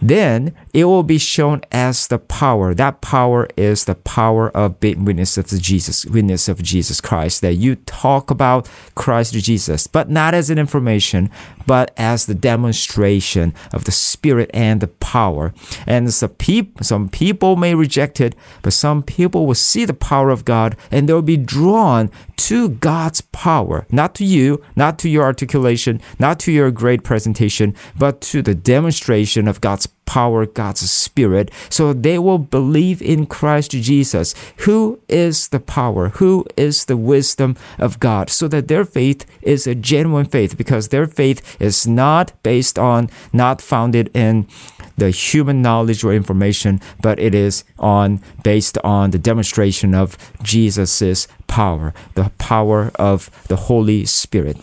then 0.00 0.54
it 0.72 0.84
will 0.84 1.02
be 1.02 1.18
shown 1.18 1.62
as 1.70 2.06
the 2.06 2.18
power. 2.18 2.74
That 2.74 3.00
power 3.00 3.48
is 3.56 3.84
the 3.84 3.94
power 3.94 4.50
of 4.56 4.80
being 4.80 5.04
witness 5.04 5.36
of 5.36 5.46
Jesus, 5.46 6.04
witness 6.06 6.48
of 6.48 6.62
Jesus 6.62 7.00
Christ. 7.00 7.40
That 7.42 7.54
you 7.54 7.76
talk 7.76 8.30
about 8.30 8.68
Christ 8.94 9.34
Jesus, 9.34 9.86
but 9.86 10.08
not 10.08 10.34
as 10.34 10.50
an 10.50 10.58
information, 10.58 11.30
but 11.66 11.92
as 11.96 12.26
the 12.26 12.34
demonstration 12.34 13.54
of 13.72 13.84
the 13.84 13.92
Spirit 13.92 14.50
and 14.54 14.80
the 14.80 14.88
power. 14.88 15.52
And 15.86 16.12
some, 16.12 16.30
peop- 16.30 16.82
some 16.82 17.08
people 17.08 17.56
may 17.56 17.74
reject 17.74 18.20
it, 18.20 18.34
but 18.62 18.72
some 18.72 19.02
people 19.02 19.46
will 19.46 19.54
see 19.54 19.84
the 19.84 19.94
power 19.94 20.30
of 20.30 20.44
God 20.44 20.76
and 20.90 21.08
they'll 21.08 21.22
be 21.22 21.36
drawn 21.36 22.10
to 22.36 22.70
God's 22.70 23.20
power, 23.20 23.86
not 23.90 24.14
to 24.16 24.24
you, 24.24 24.62
not 24.74 24.98
to 25.00 25.08
your 25.08 25.24
articulation, 25.24 26.00
not 26.18 26.40
to 26.40 26.52
your 26.52 26.70
great 26.70 27.04
presentation, 27.04 27.74
but 27.98 28.20
to 28.22 28.40
the 28.42 28.54
demonstration 28.54 29.46
of 29.46 29.60
God's 29.60 29.86
power, 30.10 30.44
God's 30.44 30.90
Spirit. 30.90 31.52
So 31.68 31.92
they 31.92 32.18
will 32.18 32.38
believe 32.38 33.00
in 33.00 33.26
Christ 33.26 33.70
Jesus, 33.70 34.34
who 34.66 34.98
is 35.08 35.48
the 35.48 35.60
power, 35.60 36.08
who 36.08 36.44
is 36.56 36.86
the 36.86 36.96
wisdom 36.96 37.56
of 37.78 38.00
God, 38.00 38.28
so 38.28 38.48
that 38.48 38.66
their 38.66 38.84
faith 38.84 39.24
is 39.40 39.68
a 39.68 39.76
genuine 39.76 40.26
faith 40.26 40.58
because 40.58 40.88
their 40.88 41.06
faith 41.06 41.56
is 41.60 41.86
not 41.86 42.32
based 42.42 42.76
on, 42.76 43.08
not 43.32 43.62
founded 43.62 44.10
in 44.12 44.48
the 44.96 45.10
human 45.10 45.62
knowledge 45.62 46.02
or 46.02 46.12
information, 46.12 46.80
but 47.00 47.20
it 47.20 47.34
is 47.34 47.62
on 47.78 48.20
based 48.42 48.78
on 48.82 49.12
the 49.12 49.18
demonstration 49.18 49.94
of 49.94 50.18
Jesus's 50.42 51.28
power, 51.46 51.94
the 52.14 52.30
power 52.38 52.90
of 52.96 53.30
the 53.46 53.70
Holy 53.70 54.04
Spirit. 54.06 54.56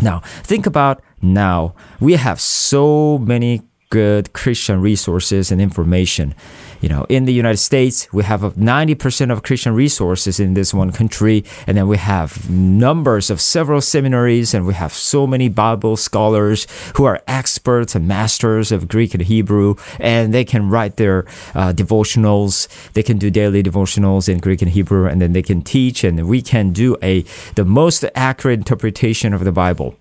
Now, 0.00 0.18
think 0.42 0.66
about 0.66 1.00
now. 1.22 1.74
We 2.00 2.14
have 2.14 2.40
so 2.40 3.18
many 3.18 3.62
good 3.90 4.32
Christian 4.32 4.80
resources 4.80 5.50
and 5.50 5.60
information. 5.60 6.34
You 6.80 6.88
know, 6.88 7.06
in 7.08 7.24
the 7.24 7.32
United 7.32 7.56
States, 7.56 8.06
we 8.12 8.22
have 8.24 8.40
90% 8.40 9.32
of 9.32 9.42
Christian 9.42 9.74
resources 9.74 10.38
in 10.38 10.54
this 10.54 10.72
one 10.72 10.92
country, 10.92 11.44
and 11.66 11.76
then 11.76 11.88
we 11.88 11.96
have 11.96 12.48
numbers 12.50 13.30
of 13.30 13.40
several 13.40 13.80
seminaries, 13.80 14.54
and 14.54 14.66
we 14.66 14.74
have 14.74 14.92
so 14.92 15.26
many 15.26 15.48
Bible 15.48 15.96
scholars 15.96 16.66
who 16.96 17.04
are 17.04 17.22
experts 17.26 17.94
and 17.94 18.06
masters 18.06 18.70
of 18.70 18.88
Greek 18.88 19.14
and 19.14 19.24
Hebrew, 19.24 19.74
and 19.98 20.32
they 20.32 20.44
can 20.44 20.68
write 20.68 20.96
their 20.96 21.20
uh, 21.54 21.72
devotionals. 21.72 22.68
They 22.92 23.02
can 23.02 23.18
do 23.18 23.30
daily 23.30 23.62
devotionals 23.62 24.28
in 24.28 24.38
Greek 24.38 24.62
and 24.62 24.70
Hebrew, 24.70 25.06
and 25.06 25.20
then 25.20 25.32
they 25.32 25.42
can 25.42 25.62
teach, 25.62 26.04
and 26.04 26.28
we 26.28 26.42
can 26.42 26.72
do 26.72 26.96
a 27.02 27.24
the 27.54 27.64
most 27.64 28.04
accurate 28.14 28.60
interpretation 28.60 29.32
of 29.32 29.44
the 29.44 29.52
Bible 29.52 29.96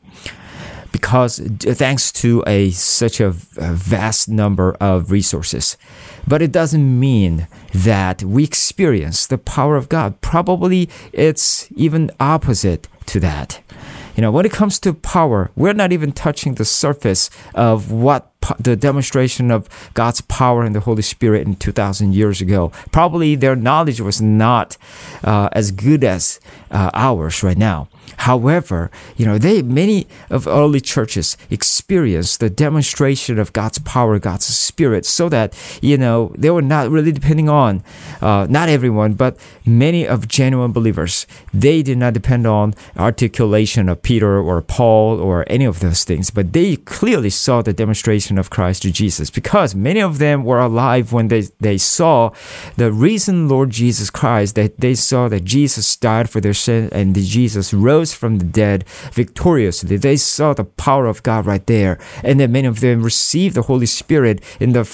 because 0.91 1.39
thanks 1.59 2.11
to 2.13 2.43
a 2.47 2.71
such 2.71 3.19
a, 3.19 3.27
a 3.27 3.73
vast 3.73 4.29
number 4.29 4.75
of 4.79 5.11
resources. 5.11 5.77
But 6.27 6.41
it 6.41 6.51
doesn't 6.51 6.99
mean 6.99 7.47
that 7.73 8.23
we 8.23 8.43
experience 8.43 9.25
the 9.27 9.37
power 9.37 9.75
of 9.75 9.89
God. 9.89 10.19
Probably 10.21 10.89
it's 11.13 11.71
even 11.75 12.11
opposite 12.19 12.87
to 13.07 13.19
that. 13.21 13.61
You 14.15 14.21
know, 14.21 14.31
when 14.31 14.47
it 14.47 14.51
comes 14.51 14.79
to 14.79 14.93
power, 14.93 15.51
we're 15.55 15.73
not 15.73 15.91
even 15.91 16.11
touching 16.11 16.55
the 16.55 16.65
surface 16.65 17.29
of 17.53 17.91
what 17.91 18.31
the 18.59 18.75
demonstration 18.75 19.51
of 19.51 19.69
God's 19.93 20.21
power 20.21 20.63
and 20.63 20.75
the 20.75 20.79
Holy 20.79 21.03
Spirit 21.03 21.45
in 21.45 21.55
2,000 21.55 22.15
years 22.15 22.41
ago. 22.41 22.71
Probably 22.91 23.35
their 23.35 23.55
knowledge 23.55 24.01
was 24.01 24.19
not 24.19 24.75
uh, 25.23 25.49
as 25.51 25.69
good 25.69 26.03
as 26.03 26.39
uh, 26.71 26.89
ours 26.93 27.43
right 27.43 27.57
now. 27.57 27.89
However, 28.17 28.89
you 29.15 29.25
know, 29.25 29.37
they 29.37 29.61
many 29.61 30.07
of 30.29 30.47
early 30.47 30.81
churches 30.81 31.37
experienced 31.49 32.39
the 32.39 32.49
demonstration 32.49 33.39
of 33.39 33.53
God's 33.53 33.79
power, 33.79 34.19
God's 34.19 34.45
spirit, 34.45 35.05
so 35.05 35.29
that 35.29 35.57
you 35.81 35.97
know 35.97 36.31
they 36.37 36.49
were 36.49 36.61
not 36.61 36.89
really 36.89 37.11
depending 37.11 37.49
on, 37.49 37.83
uh, 38.21 38.47
not 38.49 38.69
everyone, 38.69 39.13
but 39.13 39.37
many 39.65 40.07
of 40.07 40.27
genuine 40.27 40.71
believers. 40.71 41.27
They 41.53 41.83
did 41.83 41.97
not 41.97 42.13
depend 42.13 42.47
on 42.47 42.73
articulation 42.97 43.89
of 43.89 44.01
Peter 44.01 44.39
or 44.39 44.61
Paul 44.61 45.19
or 45.19 45.45
any 45.47 45.65
of 45.65 45.79
those 45.79 46.03
things, 46.03 46.29
but 46.29 46.53
they 46.53 46.75
clearly 46.75 47.29
saw 47.29 47.61
the 47.61 47.73
demonstration 47.73 48.37
of 48.37 48.49
Christ 48.49 48.83
to 48.83 48.91
Jesus 48.91 49.29
because 49.29 49.75
many 49.75 49.99
of 49.99 50.19
them 50.19 50.43
were 50.43 50.59
alive 50.59 51.13
when 51.13 51.27
they, 51.27 51.41
they 51.59 51.77
saw 51.77 52.31
the 52.75 52.91
risen 52.91 53.47
Lord 53.47 53.69
Jesus 53.69 54.09
Christ 54.09 54.55
that 54.55 54.79
they 54.79 54.95
saw 54.95 55.27
that 55.29 55.43
Jesus 55.43 55.95
died 55.95 56.29
for 56.29 56.41
their 56.41 56.53
sin 56.53 56.89
and 56.91 57.15
that 57.15 57.23
Jesus 57.23 57.73
rose 57.73 57.96
rose 57.97 58.13
from 58.13 58.37
the 58.37 58.45
dead 58.45 58.87
victoriously. 59.11 59.97
They 59.97 60.17
saw 60.17 60.53
the 60.53 60.63
power 60.63 61.07
of 61.07 61.23
God 61.23 61.45
right 61.45 61.65
there. 61.65 61.97
And 62.23 62.39
then 62.39 62.51
many 62.51 62.67
of 62.67 62.79
them 62.79 63.01
received 63.01 63.55
the 63.55 63.63
Holy 63.63 63.85
Spirit 63.87 64.43
in 64.59 64.73
the, 64.73 64.85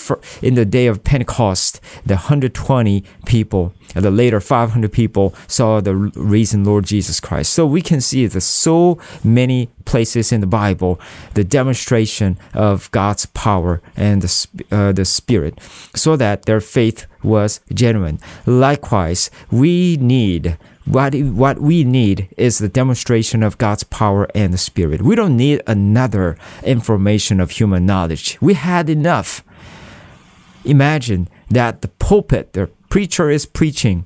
in 0.41 0.53
the 0.55 0.65
day 0.65 0.87
of 0.87 1.03
Pentecost. 1.03 1.81
The 2.05 2.15
120 2.15 3.03
people, 3.25 3.73
and 3.95 4.05
the 4.05 4.11
later 4.11 4.39
500 4.39 4.91
people 4.91 5.35
saw 5.47 5.81
the 5.81 5.95
risen 5.95 6.63
Lord 6.63 6.85
Jesus 6.85 7.19
Christ. 7.19 7.53
So 7.53 7.65
we 7.65 7.81
can 7.81 7.99
see 7.99 8.25
there's 8.25 8.45
so 8.45 8.97
many 9.23 9.69
places 9.85 10.31
in 10.31 10.39
the 10.39 10.47
Bible 10.47 10.99
the 11.33 11.43
demonstration 11.43 12.37
of 12.53 12.89
God's 12.91 13.25
power 13.27 13.81
and 13.97 14.21
the, 14.21 14.47
uh, 14.71 14.91
the 14.93 15.05
Spirit 15.05 15.59
so 15.93 16.15
that 16.15 16.45
their 16.45 16.61
faith 16.61 17.05
was 17.21 17.59
genuine. 17.73 18.19
Likewise, 18.45 19.29
we 19.51 19.97
need 19.97 20.57
what, 20.85 21.15
what 21.15 21.59
we 21.59 21.83
need 21.83 22.27
is 22.37 22.57
the 22.57 22.67
demonstration 22.67 23.41
of 23.41 23.57
God's 23.57 23.83
power 23.83 24.27
and 24.35 24.53
the 24.53 24.57
Spirit. 24.57 25.01
We 25.01 25.15
don't 25.15 25.37
need 25.37 25.61
another 25.65 26.37
information 26.63 27.39
of 27.39 27.51
human 27.51 27.85
knowledge. 27.85 28.37
We 28.41 28.53
had 28.53 28.89
enough. 28.89 29.43
Imagine 30.65 31.29
that 31.49 31.81
the 31.81 31.87
pulpit, 31.87 32.53
the 32.53 32.67
preacher 32.89 33.29
is 33.29 33.45
preaching, 33.45 34.05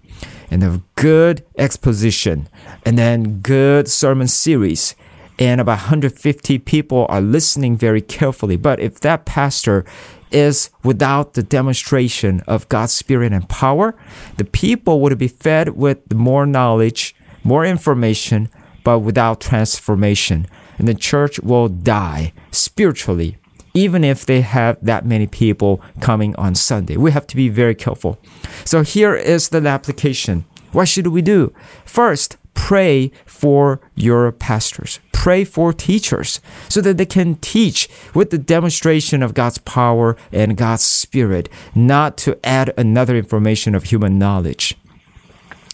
and 0.49 0.63
a 0.63 0.81
good 0.95 1.45
exposition, 1.57 2.47
and 2.85 2.97
then 2.97 3.39
good 3.41 3.87
sermon 3.87 4.27
series, 4.27 4.95
and 5.39 5.61
about 5.61 5.79
150 5.79 6.59
people 6.59 7.05
are 7.09 7.21
listening 7.21 7.75
very 7.75 8.01
carefully. 8.01 8.55
But 8.55 8.79
if 8.79 8.99
that 9.01 9.25
pastor 9.25 9.85
is 10.31 10.69
without 10.83 11.33
the 11.33 11.43
demonstration 11.43 12.41
of 12.47 12.67
God's 12.69 12.93
Spirit 12.93 13.33
and 13.33 13.47
power, 13.47 13.95
the 14.37 14.45
people 14.45 15.01
would 15.01 15.17
be 15.17 15.27
fed 15.27 15.69
with 15.69 16.13
more 16.13 16.45
knowledge, 16.45 17.15
more 17.43 17.65
information, 17.65 18.49
but 18.83 18.99
without 18.99 19.41
transformation. 19.41 20.47
And 20.77 20.87
the 20.87 20.93
church 20.93 21.39
will 21.39 21.69
die 21.69 22.33
spiritually, 22.51 23.37
even 23.73 24.03
if 24.03 24.25
they 24.25 24.41
have 24.41 24.77
that 24.81 25.05
many 25.05 25.27
people 25.27 25.81
coming 26.01 26.35
on 26.35 26.55
Sunday. 26.55 26.97
We 26.97 27.11
have 27.11 27.27
to 27.27 27.35
be 27.35 27.49
very 27.49 27.75
careful. 27.75 28.19
So 28.63 28.83
here 28.83 29.15
is 29.15 29.49
the 29.49 29.65
application. 29.67 30.45
What 30.71 30.87
should 30.87 31.07
we 31.07 31.21
do? 31.21 31.53
First, 31.85 32.37
pray 32.53 33.11
for 33.25 33.79
your 33.95 34.31
pastors. 34.31 34.99
Pray 35.27 35.43
for 35.43 35.73
teachers 35.73 36.39
so 36.69 36.79
that 36.79 36.95
they 36.95 37.05
can 37.05 37.35
teach 37.35 37.89
with 38.13 38.29
the 38.29 38.37
demonstration 38.37 39.21
of 39.21 39.33
God's 39.33 39.57
power 39.57 40.15
and 40.31 40.55
God's 40.55 40.83
spirit, 40.83 41.49
not 41.75 42.15
to 42.19 42.39
add 42.45 42.73
another 42.77 43.13
information 43.17 43.75
of 43.75 43.83
human 43.83 44.17
knowledge. 44.17 44.77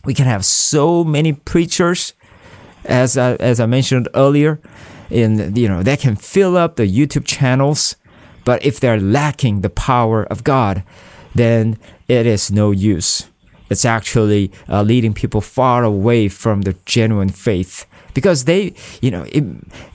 We 0.06 0.16
can 0.16 0.26
have 0.26 0.44
so 0.44 1.04
many 1.04 1.34
preachers, 1.34 2.14
as 2.86 3.16
I, 3.16 3.36
as 3.36 3.60
I 3.60 3.68
mentioned 3.68 4.10
earlier, 4.16 4.60
in 5.12 5.56
you 5.56 5.68
know 5.68 5.84
they 5.84 5.98
can 5.98 6.16
fill 6.16 6.58
up 6.58 6.76
the 6.76 6.88
YouTube 6.88 7.26
channels, 7.26 7.96
but 8.46 8.66
if 8.66 8.80
they're 8.80 9.00
lacking 9.00 9.62
the 9.62 9.70
power 9.70 10.24
of 10.32 10.44
God, 10.44 10.82
then 11.36 11.78
it 12.08 12.26
is 12.26 12.52
no 12.52 12.72
use 12.72 13.28
it's 13.70 13.86
actually 13.86 14.52
uh, 14.70 14.84
leading 14.84 15.14
people 15.14 15.42
far 15.42 15.84
away 15.84 16.30
from 16.30 16.62
the 16.62 16.76
genuine 16.86 17.30
faith 17.30 17.88
because 18.14 18.46
they 18.46 18.74
you 19.02 19.12
know 19.12 19.24
it, 19.32 19.44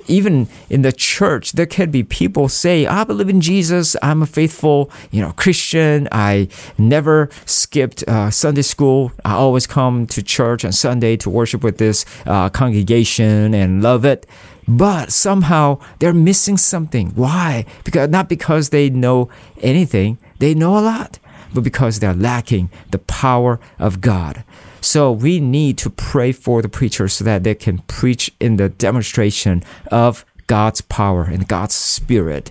even 0.06 0.48
in 0.70 0.82
the 0.82 0.92
church 0.92 1.52
there 1.52 1.66
can 1.66 1.90
be 1.90 2.02
people 2.02 2.48
say 2.48 2.86
i 2.86 3.04
believe 3.04 3.28
in 3.28 3.40
jesus. 3.40 3.96
I'm 4.02 4.22
a 4.22 4.26
faithful 4.26 4.90
you 5.10 5.20
know 5.20 5.32
christian. 5.32 6.08
I 6.12 6.48
never 6.76 7.28
skipped 7.44 8.04
uh, 8.08 8.30
sunday 8.30 8.62
school. 8.62 9.12
I 9.24 9.32
always 9.32 9.66
come 9.66 10.06
to 10.08 10.22
church 10.22 10.64
on 10.64 10.72
sunday 10.72 11.16
to 11.18 11.30
worship 11.30 11.62
with 11.62 11.78
this 11.78 12.04
uh, 12.26 12.48
congregation 12.48 13.54
and 13.54 13.82
love 13.82 14.04
it. 14.04 14.26
But 14.66 15.10
somehow 15.12 15.78
they're 15.98 16.12
missing 16.12 16.58
something. 16.58 17.10
Why? 17.14 17.64
Because 17.84 18.10
not 18.10 18.28
because 18.28 18.68
they 18.68 18.90
know 18.90 19.30
anything. 19.62 20.18
They 20.38 20.54
know 20.54 20.78
a 20.78 20.80
lot 20.80 21.18
but 21.54 21.64
because 21.64 22.00
they're 22.00 22.14
lacking 22.14 22.70
the 22.90 22.98
power 22.98 23.60
of 23.78 24.00
God. 24.00 24.44
So 24.80 25.12
we 25.12 25.40
need 25.40 25.78
to 25.78 25.90
pray 25.90 26.32
for 26.32 26.62
the 26.62 26.68
preachers 26.68 27.14
so 27.14 27.24
that 27.24 27.44
they 27.44 27.54
can 27.54 27.78
preach 27.80 28.30
in 28.40 28.56
the 28.56 28.68
demonstration 28.68 29.62
of 29.90 30.24
God's 30.46 30.80
power 30.80 31.24
and 31.24 31.46
God's 31.46 31.74
spirit. 31.74 32.50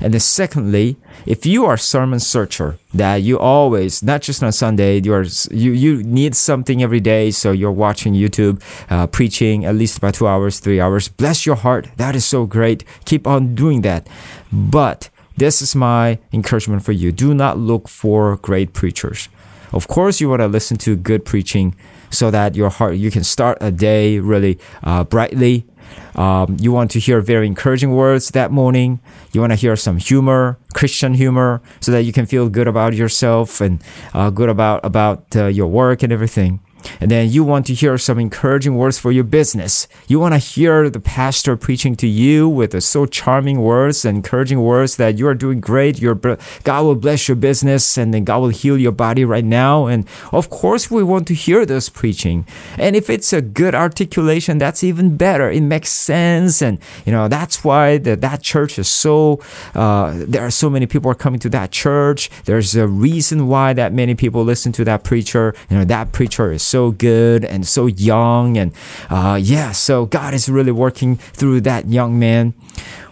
And 0.00 0.12
then 0.12 0.20
secondly, 0.20 0.96
if 1.26 1.44
you 1.44 1.64
are 1.66 1.76
sermon 1.76 2.20
searcher, 2.20 2.78
that 2.94 3.16
you 3.16 3.38
always, 3.38 4.02
not 4.02 4.22
just 4.22 4.42
on 4.42 4.52
Sunday, 4.52 5.00
you 5.02 5.12
are 5.12 5.24
you 5.50 5.72
you 5.72 6.02
need 6.02 6.34
something 6.34 6.82
every 6.82 7.00
day, 7.00 7.30
so 7.30 7.52
you're 7.52 7.72
watching 7.72 8.14
YouTube, 8.14 8.62
uh, 8.90 9.06
preaching 9.06 9.64
at 9.64 9.74
least 9.74 9.98
about 9.98 10.14
two 10.14 10.26
hours, 10.26 10.60
three 10.60 10.80
hours. 10.80 11.08
Bless 11.08 11.46
your 11.46 11.56
heart, 11.56 11.88
that 11.96 12.14
is 12.14 12.24
so 12.24 12.46
great. 12.46 12.84
Keep 13.04 13.26
on 13.26 13.54
doing 13.54 13.82
that. 13.82 14.06
But 14.52 15.10
this 15.36 15.60
is 15.60 15.74
my 15.74 16.18
encouragement 16.32 16.82
for 16.82 16.92
you. 16.92 17.12
Do 17.12 17.34
not 17.34 17.58
look 17.58 17.88
for 17.88 18.36
great 18.36 18.72
preachers. 18.72 19.28
Of 19.76 19.88
course, 19.88 20.22
you 20.22 20.30
want 20.30 20.40
to 20.40 20.48
listen 20.48 20.78
to 20.78 20.96
good 20.96 21.26
preaching 21.26 21.76
so 22.08 22.30
that 22.30 22.56
your 22.56 22.70
heart 22.70 22.96
you 22.96 23.10
can 23.10 23.22
start 23.22 23.58
a 23.60 23.70
day 23.70 24.18
really 24.18 24.58
uh, 24.82 25.04
brightly. 25.04 25.66
Um, 26.14 26.56
you 26.58 26.72
want 26.72 26.90
to 26.92 26.98
hear 26.98 27.20
very 27.20 27.46
encouraging 27.46 27.92
words 27.92 28.30
that 28.30 28.50
morning. 28.50 29.00
You 29.32 29.42
want 29.42 29.52
to 29.52 29.56
hear 29.56 29.76
some 29.76 29.98
humor, 29.98 30.56
Christian 30.72 31.12
humor, 31.12 31.60
so 31.80 31.92
that 31.92 32.04
you 32.04 32.12
can 32.12 32.24
feel 32.24 32.48
good 32.48 32.66
about 32.66 32.94
yourself 32.94 33.60
and 33.60 33.84
uh, 34.14 34.30
good 34.30 34.48
about 34.48 34.80
about 34.82 35.36
uh, 35.36 35.46
your 35.46 35.66
work 35.68 36.02
and 36.02 36.10
everything. 36.10 36.60
And 37.00 37.10
then 37.10 37.30
you 37.30 37.44
want 37.44 37.66
to 37.66 37.74
hear 37.74 37.98
some 37.98 38.18
encouraging 38.18 38.76
words 38.76 38.98
for 38.98 39.12
your 39.12 39.24
business. 39.24 39.88
You 40.06 40.20
want 40.20 40.34
to 40.34 40.38
hear 40.38 40.88
the 40.88 41.00
pastor 41.00 41.56
preaching 41.56 41.96
to 41.96 42.06
you 42.06 42.48
with 42.48 42.72
the 42.72 42.80
so 42.80 43.06
charming 43.06 43.60
words 43.60 44.04
and 44.04 44.16
encouraging 44.16 44.60
words 44.62 44.96
that 44.96 45.18
you 45.18 45.26
are 45.26 45.34
doing 45.34 45.60
great. 45.60 46.00
Your 46.00 46.14
God 46.14 46.84
will 46.84 46.94
bless 46.94 47.28
your 47.28 47.36
business 47.36 47.98
and 47.98 48.12
then 48.12 48.24
God 48.24 48.38
will 48.38 48.48
heal 48.48 48.78
your 48.78 48.92
body 48.92 49.24
right 49.24 49.44
now. 49.44 49.86
And 49.86 50.06
of 50.32 50.50
course, 50.50 50.90
we 50.90 51.02
want 51.02 51.26
to 51.28 51.34
hear 51.34 51.66
this 51.66 51.88
preaching. 51.88 52.46
And 52.78 52.96
if 52.96 53.10
it's 53.10 53.32
a 53.32 53.42
good 53.42 53.74
articulation, 53.74 54.58
that's 54.58 54.84
even 54.84 55.16
better. 55.16 55.50
It 55.50 55.62
makes 55.62 55.90
sense. 55.90 56.62
And, 56.62 56.78
you 57.04 57.12
know, 57.12 57.28
that's 57.28 57.64
why 57.64 57.98
the, 57.98 58.16
that 58.16 58.42
church 58.42 58.78
is 58.78 58.88
so, 58.88 59.40
uh, 59.74 60.14
there 60.16 60.44
are 60.44 60.50
so 60.50 60.70
many 60.70 60.86
people 60.86 61.10
are 61.10 61.14
coming 61.14 61.40
to 61.40 61.48
that 61.50 61.70
church. 61.70 62.30
There's 62.44 62.74
a 62.76 62.86
reason 62.86 63.48
why 63.48 63.72
that 63.72 63.92
many 63.92 64.14
people 64.14 64.44
listen 64.44 64.72
to 64.72 64.84
that 64.84 65.04
preacher. 65.04 65.54
You 65.70 65.78
know, 65.78 65.84
that 65.84 66.12
preacher 66.12 66.52
is 66.52 66.62
so 66.66 66.90
good 66.90 67.44
and 67.44 67.66
so 67.66 67.86
young. 67.86 68.56
And 68.58 68.72
uh, 69.08 69.38
yeah, 69.40 69.72
so 69.72 70.06
God 70.06 70.34
is 70.34 70.48
really 70.48 70.72
working 70.72 71.16
through 71.16 71.62
that 71.62 71.86
young 71.88 72.18
man. 72.18 72.54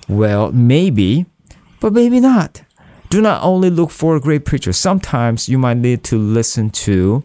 Well, 0.09 0.53
maybe, 0.53 1.27
but 1.81 1.93
maybe 1.93 2.21
not. 2.21 2.63
Do 3.11 3.21
not 3.21 3.43
only 3.43 3.71
look 3.71 3.91
for 3.91 4.17
a 4.17 4.21
great 4.21 4.45
preacher. 4.45 4.73
Sometimes 4.73 5.49
you 5.49 5.59
might 5.59 5.77
need 5.77 6.03
to 6.05 6.19
listen 6.19 6.71
to 6.71 7.23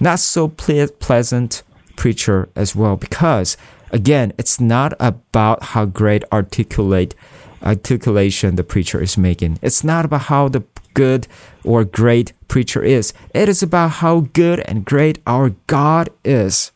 not 0.00 0.18
so 0.18 0.48
ple- 0.48 0.88
pleasant 0.98 1.62
preacher 2.00 2.48
as 2.56 2.74
well 2.74 2.96
because 2.96 3.58
again 3.90 4.32
it's 4.38 4.58
not 4.58 4.94
about 4.98 5.62
how 5.62 5.84
great 5.84 6.24
articulate 6.32 7.14
articulation 7.62 8.56
the 8.56 8.64
preacher 8.64 9.02
is 9.02 9.18
making 9.18 9.58
it's 9.60 9.84
not 9.84 10.06
about 10.06 10.22
how 10.22 10.48
the 10.48 10.64
good 11.00 11.26
or 11.64 11.82
great 11.82 12.34
preacher 12.46 12.82
is. 12.82 13.14
It 13.32 13.48
is 13.48 13.62
about 13.62 14.02
how 14.02 14.14
good 14.42 14.60
and 14.68 14.84
great 14.84 15.16
our 15.26 15.50
God 15.66 16.10
is. 16.24 16.72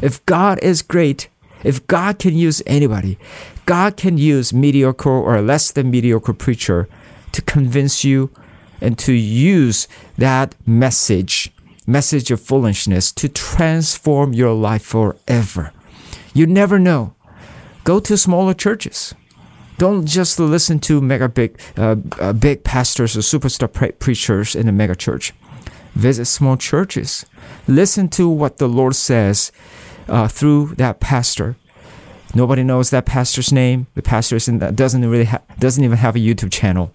If 0.00 0.24
God 0.26 0.60
is 0.62 0.82
great, 0.82 1.28
if 1.64 1.84
God 1.88 2.20
can 2.20 2.36
use 2.36 2.62
anybody, 2.64 3.18
God 3.64 3.96
can 3.96 4.18
use 4.18 4.52
mediocre 4.52 5.18
or 5.28 5.40
less 5.42 5.72
than 5.72 5.90
mediocre 5.90 6.32
preacher 6.32 6.88
to 7.32 7.42
convince 7.42 8.04
you 8.04 8.30
and 8.80 8.96
to 8.98 9.12
use 9.12 9.88
that 10.16 10.54
message, 10.64 11.50
message 11.86 12.30
of 12.30 12.40
foolishness, 12.40 13.10
to 13.12 13.28
transform 13.28 14.32
your 14.32 14.52
life 14.52 14.84
forever. 14.84 15.72
You 16.34 16.46
never 16.46 16.78
know. 16.78 17.14
Go 17.82 17.98
to 18.00 18.16
smaller 18.16 18.54
churches. 18.54 19.14
Don't 19.78 20.06
just 20.06 20.40
listen 20.40 20.78
to 20.80 21.00
mega 21.00 21.28
big, 21.28 21.60
uh, 21.76 21.96
uh, 22.18 22.32
big 22.32 22.64
pastors 22.64 23.16
or 23.16 23.20
superstar 23.20 23.70
pre- 23.70 23.92
preachers 23.92 24.54
in 24.54 24.66
the 24.66 24.72
mega 24.72 24.96
church. 24.96 25.34
Visit 25.94 26.26
small 26.26 26.56
churches. 26.56 27.26
Listen 27.68 28.08
to 28.10 28.28
what 28.28 28.58
the 28.58 28.68
Lord 28.68 28.94
says 28.94 29.52
uh, 30.08 30.28
through 30.28 30.74
that 30.76 31.00
pastor. 31.00 31.56
Nobody 32.34 32.62
knows 32.62 32.90
that 32.90 33.06
pastor's 33.06 33.52
name. 33.52 33.86
The 33.94 34.02
pastor 34.02 34.38
doesn't 34.38 35.08
really 35.08 35.24
ha- 35.24 35.42
doesn't 35.58 35.82
even 35.82 35.98
have 35.98 36.16
a 36.16 36.18
YouTube 36.18 36.52
channel, 36.52 36.92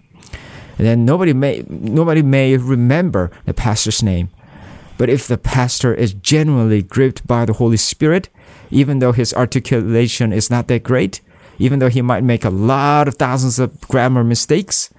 and 0.77 0.85
then 0.85 1.05
nobody 1.05 1.33
may 1.33 1.63
nobody 1.67 2.21
may 2.21 2.57
remember 2.57 3.31
the 3.45 3.53
pastor's 3.53 4.03
name. 4.03 4.29
But 4.97 5.09
if 5.09 5.25
the 5.25 5.39
pastor 5.39 5.95
is 5.95 6.13
genuinely 6.13 6.83
gripped 6.83 7.25
by 7.25 7.45
the 7.45 7.53
Holy 7.53 7.77
Spirit, 7.77 8.29
even 8.69 8.99
though 8.99 9.13
his 9.13 9.33
articulation 9.33 10.31
is 10.31 10.51
not 10.51 10.67
that 10.67 10.83
great, 10.83 11.21
even 11.61 11.79
though 11.79 11.89
he 11.89 12.01
might 12.01 12.23
make 12.23 12.43
a 12.43 12.49
lot 12.49 13.07
of 13.07 13.15
thousands 13.15 13.59
of 13.59 13.79
grammar 13.81 14.23
mistakes, 14.23 14.89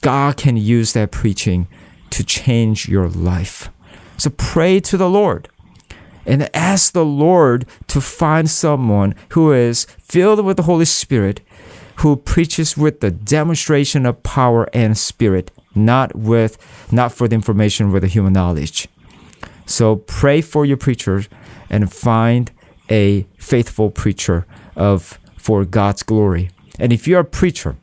God 0.00 0.36
can 0.36 0.56
use 0.56 0.92
that 0.92 1.10
preaching 1.10 1.66
to 2.10 2.24
change 2.24 2.88
your 2.88 3.08
life. 3.08 3.68
So 4.16 4.30
pray 4.30 4.80
to 4.80 4.96
the 4.96 5.10
Lord 5.10 5.48
and 6.24 6.48
ask 6.54 6.92
the 6.92 7.04
Lord 7.04 7.66
to 7.88 8.00
find 8.00 8.48
someone 8.48 9.14
who 9.30 9.52
is 9.52 9.86
filled 9.98 10.44
with 10.44 10.56
the 10.56 10.62
Holy 10.62 10.84
Spirit, 10.84 11.40
who 11.96 12.16
preaches 12.16 12.76
with 12.76 13.00
the 13.00 13.10
demonstration 13.10 14.06
of 14.06 14.22
power 14.22 14.68
and 14.72 14.96
spirit, 14.96 15.50
not 15.74 16.14
with 16.14 16.58
not 16.92 17.12
for 17.12 17.26
the 17.26 17.34
information 17.34 17.90
with 17.90 18.02
the 18.02 18.08
human 18.08 18.32
knowledge. 18.32 18.88
So 19.66 19.96
pray 19.96 20.40
for 20.40 20.64
your 20.64 20.76
preachers 20.76 21.28
and 21.68 21.92
find 21.92 22.52
a 22.88 23.26
faithful 23.36 23.90
preacher 23.90 24.46
of 24.76 25.18
for 25.46 25.64
God's 25.64 26.02
glory. 26.02 26.50
And 26.76 26.92
if 26.92 27.06
you're 27.06 27.20
a 27.20 27.24
preacher, 27.40 27.76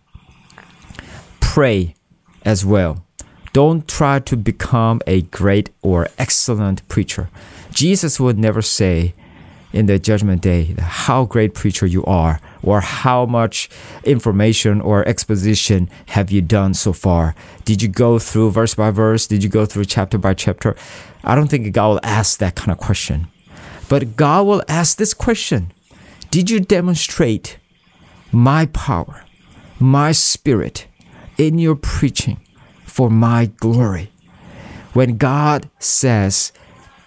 pray 1.39 1.95
as 2.43 2.65
well. 2.65 3.05
Don't 3.53 3.87
try 3.87 4.19
to 4.19 4.35
become 4.35 4.99
a 5.07 5.21
great 5.21 5.69
or 5.81 6.09
excellent 6.17 6.85
preacher. 6.89 7.29
Jesus 7.71 8.19
would 8.19 8.37
never 8.37 8.61
say 8.61 9.13
in 9.71 9.85
the 9.85 9.97
judgment 9.97 10.41
day 10.41 10.75
how 10.77 11.23
great 11.23 11.53
preacher 11.53 11.85
you 11.85 12.03
are 12.03 12.41
or 12.61 12.81
how 12.81 13.25
much 13.25 13.69
information 14.03 14.81
or 14.81 15.07
exposition 15.07 15.89
have 16.07 16.31
you 16.31 16.41
done 16.41 16.73
so 16.73 16.91
far. 16.91 17.33
Did 17.63 17.81
you 17.81 17.87
go 17.87 18.19
through 18.19 18.51
verse 18.51 18.75
by 18.75 18.91
verse? 18.91 19.25
Did 19.25 19.41
you 19.41 19.49
go 19.49 19.65
through 19.65 19.85
chapter 19.85 20.17
by 20.17 20.33
chapter? 20.33 20.75
I 21.23 21.33
don't 21.33 21.47
think 21.47 21.73
God 21.73 21.87
will 21.87 21.99
ask 22.03 22.39
that 22.39 22.55
kind 22.55 22.73
of 22.73 22.77
question. 22.77 23.27
But 23.87 24.17
God 24.17 24.47
will 24.47 24.63
ask 24.67 24.97
this 24.97 25.13
question 25.13 25.71
Did 26.33 26.49
you 26.49 26.61
demonstrate 26.61 27.59
my 28.31 28.65
power, 28.65 29.23
my 29.79 30.11
spirit 30.13 30.87
in 31.37 31.59
your 31.59 31.75
preaching 31.75 32.39
for 32.87 33.07
my 33.11 33.51
glory? 33.57 34.09
When 34.93 35.17
God 35.17 35.69
says, 35.77 36.51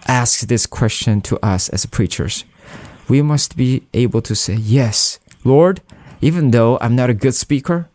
asks 0.07 0.45
this 0.45 0.65
question 0.65 1.19
to 1.23 1.37
us 1.45 1.67
as 1.67 1.85
preachers, 1.85 2.45
we 3.09 3.21
must 3.21 3.57
be 3.57 3.83
able 3.93 4.21
to 4.21 4.33
say, 4.33 4.53
Yes, 4.53 5.19
Lord, 5.43 5.81
even 6.21 6.51
though 6.51 6.77
I'm 6.79 6.95
not 6.95 7.09
a 7.09 7.13
good 7.13 7.35
speaker, 7.35 7.89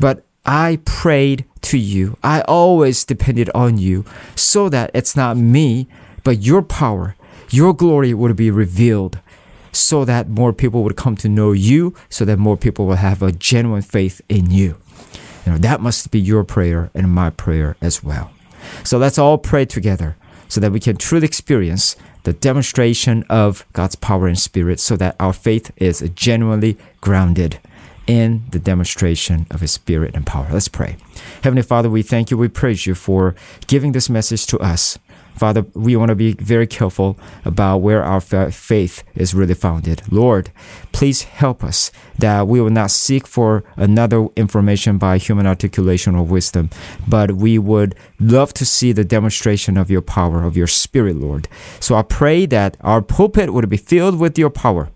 but 0.00 0.24
I 0.44 0.80
prayed 0.84 1.44
to 1.70 1.78
you. 1.78 2.18
I 2.24 2.40
always 2.48 3.04
depended 3.04 3.48
on 3.54 3.78
you 3.78 4.04
so 4.34 4.68
that 4.70 4.90
it's 4.92 5.14
not 5.14 5.36
me, 5.36 5.86
but 6.24 6.42
your 6.42 6.62
power, 6.62 7.14
your 7.50 7.72
glory 7.72 8.12
would 8.12 8.34
be 8.34 8.50
revealed 8.50 9.20
so 9.74 10.04
that 10.04 10.28
more 10.28 10.52
people 10.52 10.82
would 10.84 10.96
come 10.96 11.16
to 11.16 11.28
know 11.28 11.52
you, 11.52 11.94
so 12.08 12.24
that 12.24 12.38
more 12.38 12.56
people 12.56 12.86
will 12.86 12.96
have 12.96 13.22
a 13.22 13.32
genuine 13.32 13.82
faith 13.82 14.20
in 14.28 14.50
you. 14.50 14.78
You 15.44 15.52
know, 15.52 15.58
that 15.58 15.80
must 15.80 16.10
be 16.10 16.20
your 16.20 16.44
prayer 16.44 16.90
and 16.94 17.10
my 17.10 17.30
prayer 17.30 17.76
as 17.80 18.02
well. 18.02 18.30
So 18.82 18.98
let's 18.98 19.18
all 19.18 19.38
pray 19.38 19.64
together 19.66 20.16
so 20.48 20.60
that 20.60 20.72
we 20.72 20.80
can 20.80 20.96
truly 20.96 21.26
experience 21.26 21.96
the 22.22 22.32
demonstration 22.32 23.24
of 23.28 23.66
God's 23.72 23.96
power 23.96 24.26
and 24.26 24.38
spirit 24.38 24.80
so 24.80 24.96
that 24.96 25.16
our 25.20 25.32
faith 25.32 25.70
is 25.76 26.00
genuinely 26.14 26.78
grounded 27.00 27.58
in 28.06 28.44
the 28.50 28.58
demonstration 28.58 29.46
of 29.50 29.60
His 29.60 29.72
Spirit 29.72 30.14
and 30.14 30.26
power. 30.26 30.46
Let's 30.50 30.68
pray. 30.68 30.96
Heavenly 31.42 31.62
Father, 31.62 31.88
we 31.88 32.02
thank 32.02 32.30
you, 32.30 32.36
we 32.36 32.48
praise 32.48 32.86
you 32.86 32.94
for 32.94 33.34
giving 33.66 33.92
this 33.92 34.10
message 34.10 34.46
to 34.48 34.58
us. 34.58 34.98
Father, 35.36 35.66
we 35.74 35.96
want 35.96 36.10
to 36.10 36.14
be 36.14 36.32
very 36.34 36.66
careful 36.66 37.18
about 37.44 37.78
where 37.78 38.02
our 38.02 38.20
faith 38.20 39.02
is 39.14 39.34
really 39.34 39.54
founded. 39.54 40.02
Lord, 40.10 40.50
please 40.92 41.24
help 41.24 41.64
us 41.64 41.90
that 42.18 42.46
we 42.46 42.60
will 42.60 42.70
not 42.70 42.90
seek 42.90 43.26
for 43.26 43.64
another 43.76 44.28
information 44.36 44.98
by 44.98 45.18
human 45.18 45.46
articulation 45.46 46.14
or 46.14 46.24
wisdom, 46.24 46.70
but 47.08 47.32
we 47.32 47.58
would 47.58 47.94
love 48.20 48.54
to 48.54 48.64
see 48.64 48.92
the 48.92 49.04
demonstration 49.04 49.76
of 49.76 49.90
your 49.90 50.02
power, 50.02 50.44
of 50.44 50.56
your 50.56 50.66
spirit, 50.66 51.16
Lord. 51.16 51.48
So 51.80 51.94
I 51.96 52.02
pray 52.02 52.46
that 52.46 52.76
our 52.80 53.02
pulpit 53.02 53.52
would 53.52 53.68
be 53.68 53.76
filled 53.76 54.18
with 54.18 54.38
your 54.38 54.50
power 54.50 54.90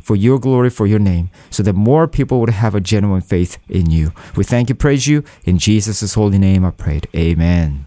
for 0.00 0.16
your 0.16 0.38
glory, 0.38 0.70
for 0.70 0.86
your 0.86 0.98
name, 0.98 1.30
so 1.50 1.62
that 1.62 1.74
more 1.74 2.06
people 2.06 2.40
would 2.40 2.50
have 2.50 2.74
a 2.74 2.80
genuine 2.80 3.20
faith 3.20 3.58
in 3.68 3.90
you. 3.90 4.12
We 4.36 4.44
thank 4.44 4.68
you, 4.68 4.74
praise 4.74 5.06
you. 5.06 5.24
In 5.44 5.58
Jesus' 5.58 6.14
holy 6.14 6.38
name 6.38 6.64
I 6.64 6.70
prayed. 6.70 7.08
Amen. 7.14 7.85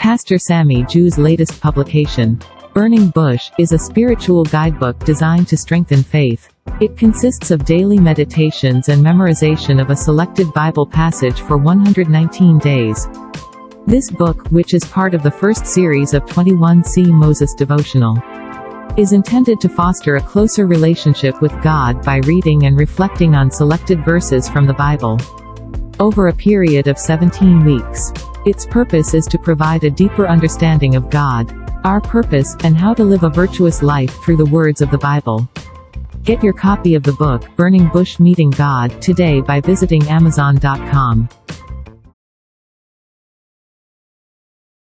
Pastor 0.00 0.38
Sammy 0.38 0.82
Ju's 0.86 1.18
latest 1.18 1.60
publication, 1.60 2.40
Burning 2.72 3.10
Bush, 3.10 3.50
is 3.58 3.72
a 3.72 3.78
spiritual 3.78 4.44
guidebook 4.44 4.98
designed 5.00 5.46
to 5.48 5.58
strengthen 5.58 6.02
faith. 6.02 6.48
It 6.80 6.96
consists 6.96 7.50
of 7.50 7.66
daily 7.66 7.98
meditations 7.98 8.88
and 8.88 9.04
memorization 9.04 9.78
of 9.78 9.90
a 9.90 9.94
selected 9.94 10.54
Bible 10.54 10.86
passage 10.86 11.42
for 11.42 11.58
119 11.58 12.58
days. 12.60 13.08
This 13.86 14.10
book, 14.10 14.50
which 14.50 14.72
is 14.72 14.84
part 14.86 15.12
of 15.12 15.22
the 15.22 15.30
first 15.30 15.66
series 15.66 16.14
of 16.14 16.24
21C 16.24 17.08
Moses 17.08 17.52
devotional, 17.52 18.16
is 18.96 19.12
intended 19.12 19.60
to 19.60 19.68
foster 19.68 20.16
a 20.16 20.22
closer 20.22 20.66
relationship 20.66 21.42
with 21.42 21.52
God 21.62 22.02
by 22.02 22.22
reading 22.24 22.64
and 22.64 22.78
reflecting 22.78 23.34
on 23.34 23.50
selected 23.50 24.02
verses 24.06 24.48
from 24.48 24.66
the 24.66 24.72
Bible 24.72 25.18
over 26.00 26.28
a 26.28 26.34
period 26.34 26.88
of 26.88 26.98
17 26.98 27.66
weeks. 27.66 28.14
Its 28.46 28.64
purpose 28.64 29.12
is 29.12 29.26
to 29.26 29.38
provide 29.38 29.84
a 29.84 29.90
deeper 29.90 30.26
understanding 30.26 30.94
of 30.94 31.10
God, 31.10 31.52
our 31.84 32.00
purpose, 32.00 32.56
and 32.64 32.76
how 32.76 32.94
to 32.94 33.04
live 33.04 33.22
a 33.22 33.28
virtuous 33.28 33.82
life 33.82 34.14
through 34.22 34.38
the 34.38 34.46
words 34.46 34.80
of 34.80 34.90
the 34.90 34.98
Bible. 34.98 35.46
Get 36.24 36.42
your 36.42 36.54
copy 36.54 36.94
of 36.94 37.02
the 37.02 37.12
book, 37.12 37.44
Burning 37.56 37.88
Bush 37.88 38.18
Meeting 38.18 38.50
God, 38.50 39.02
today 39.02 39.42
by 39.42 39.60
visiting 39.60 40.08
Amazon.com. 40.08 41.28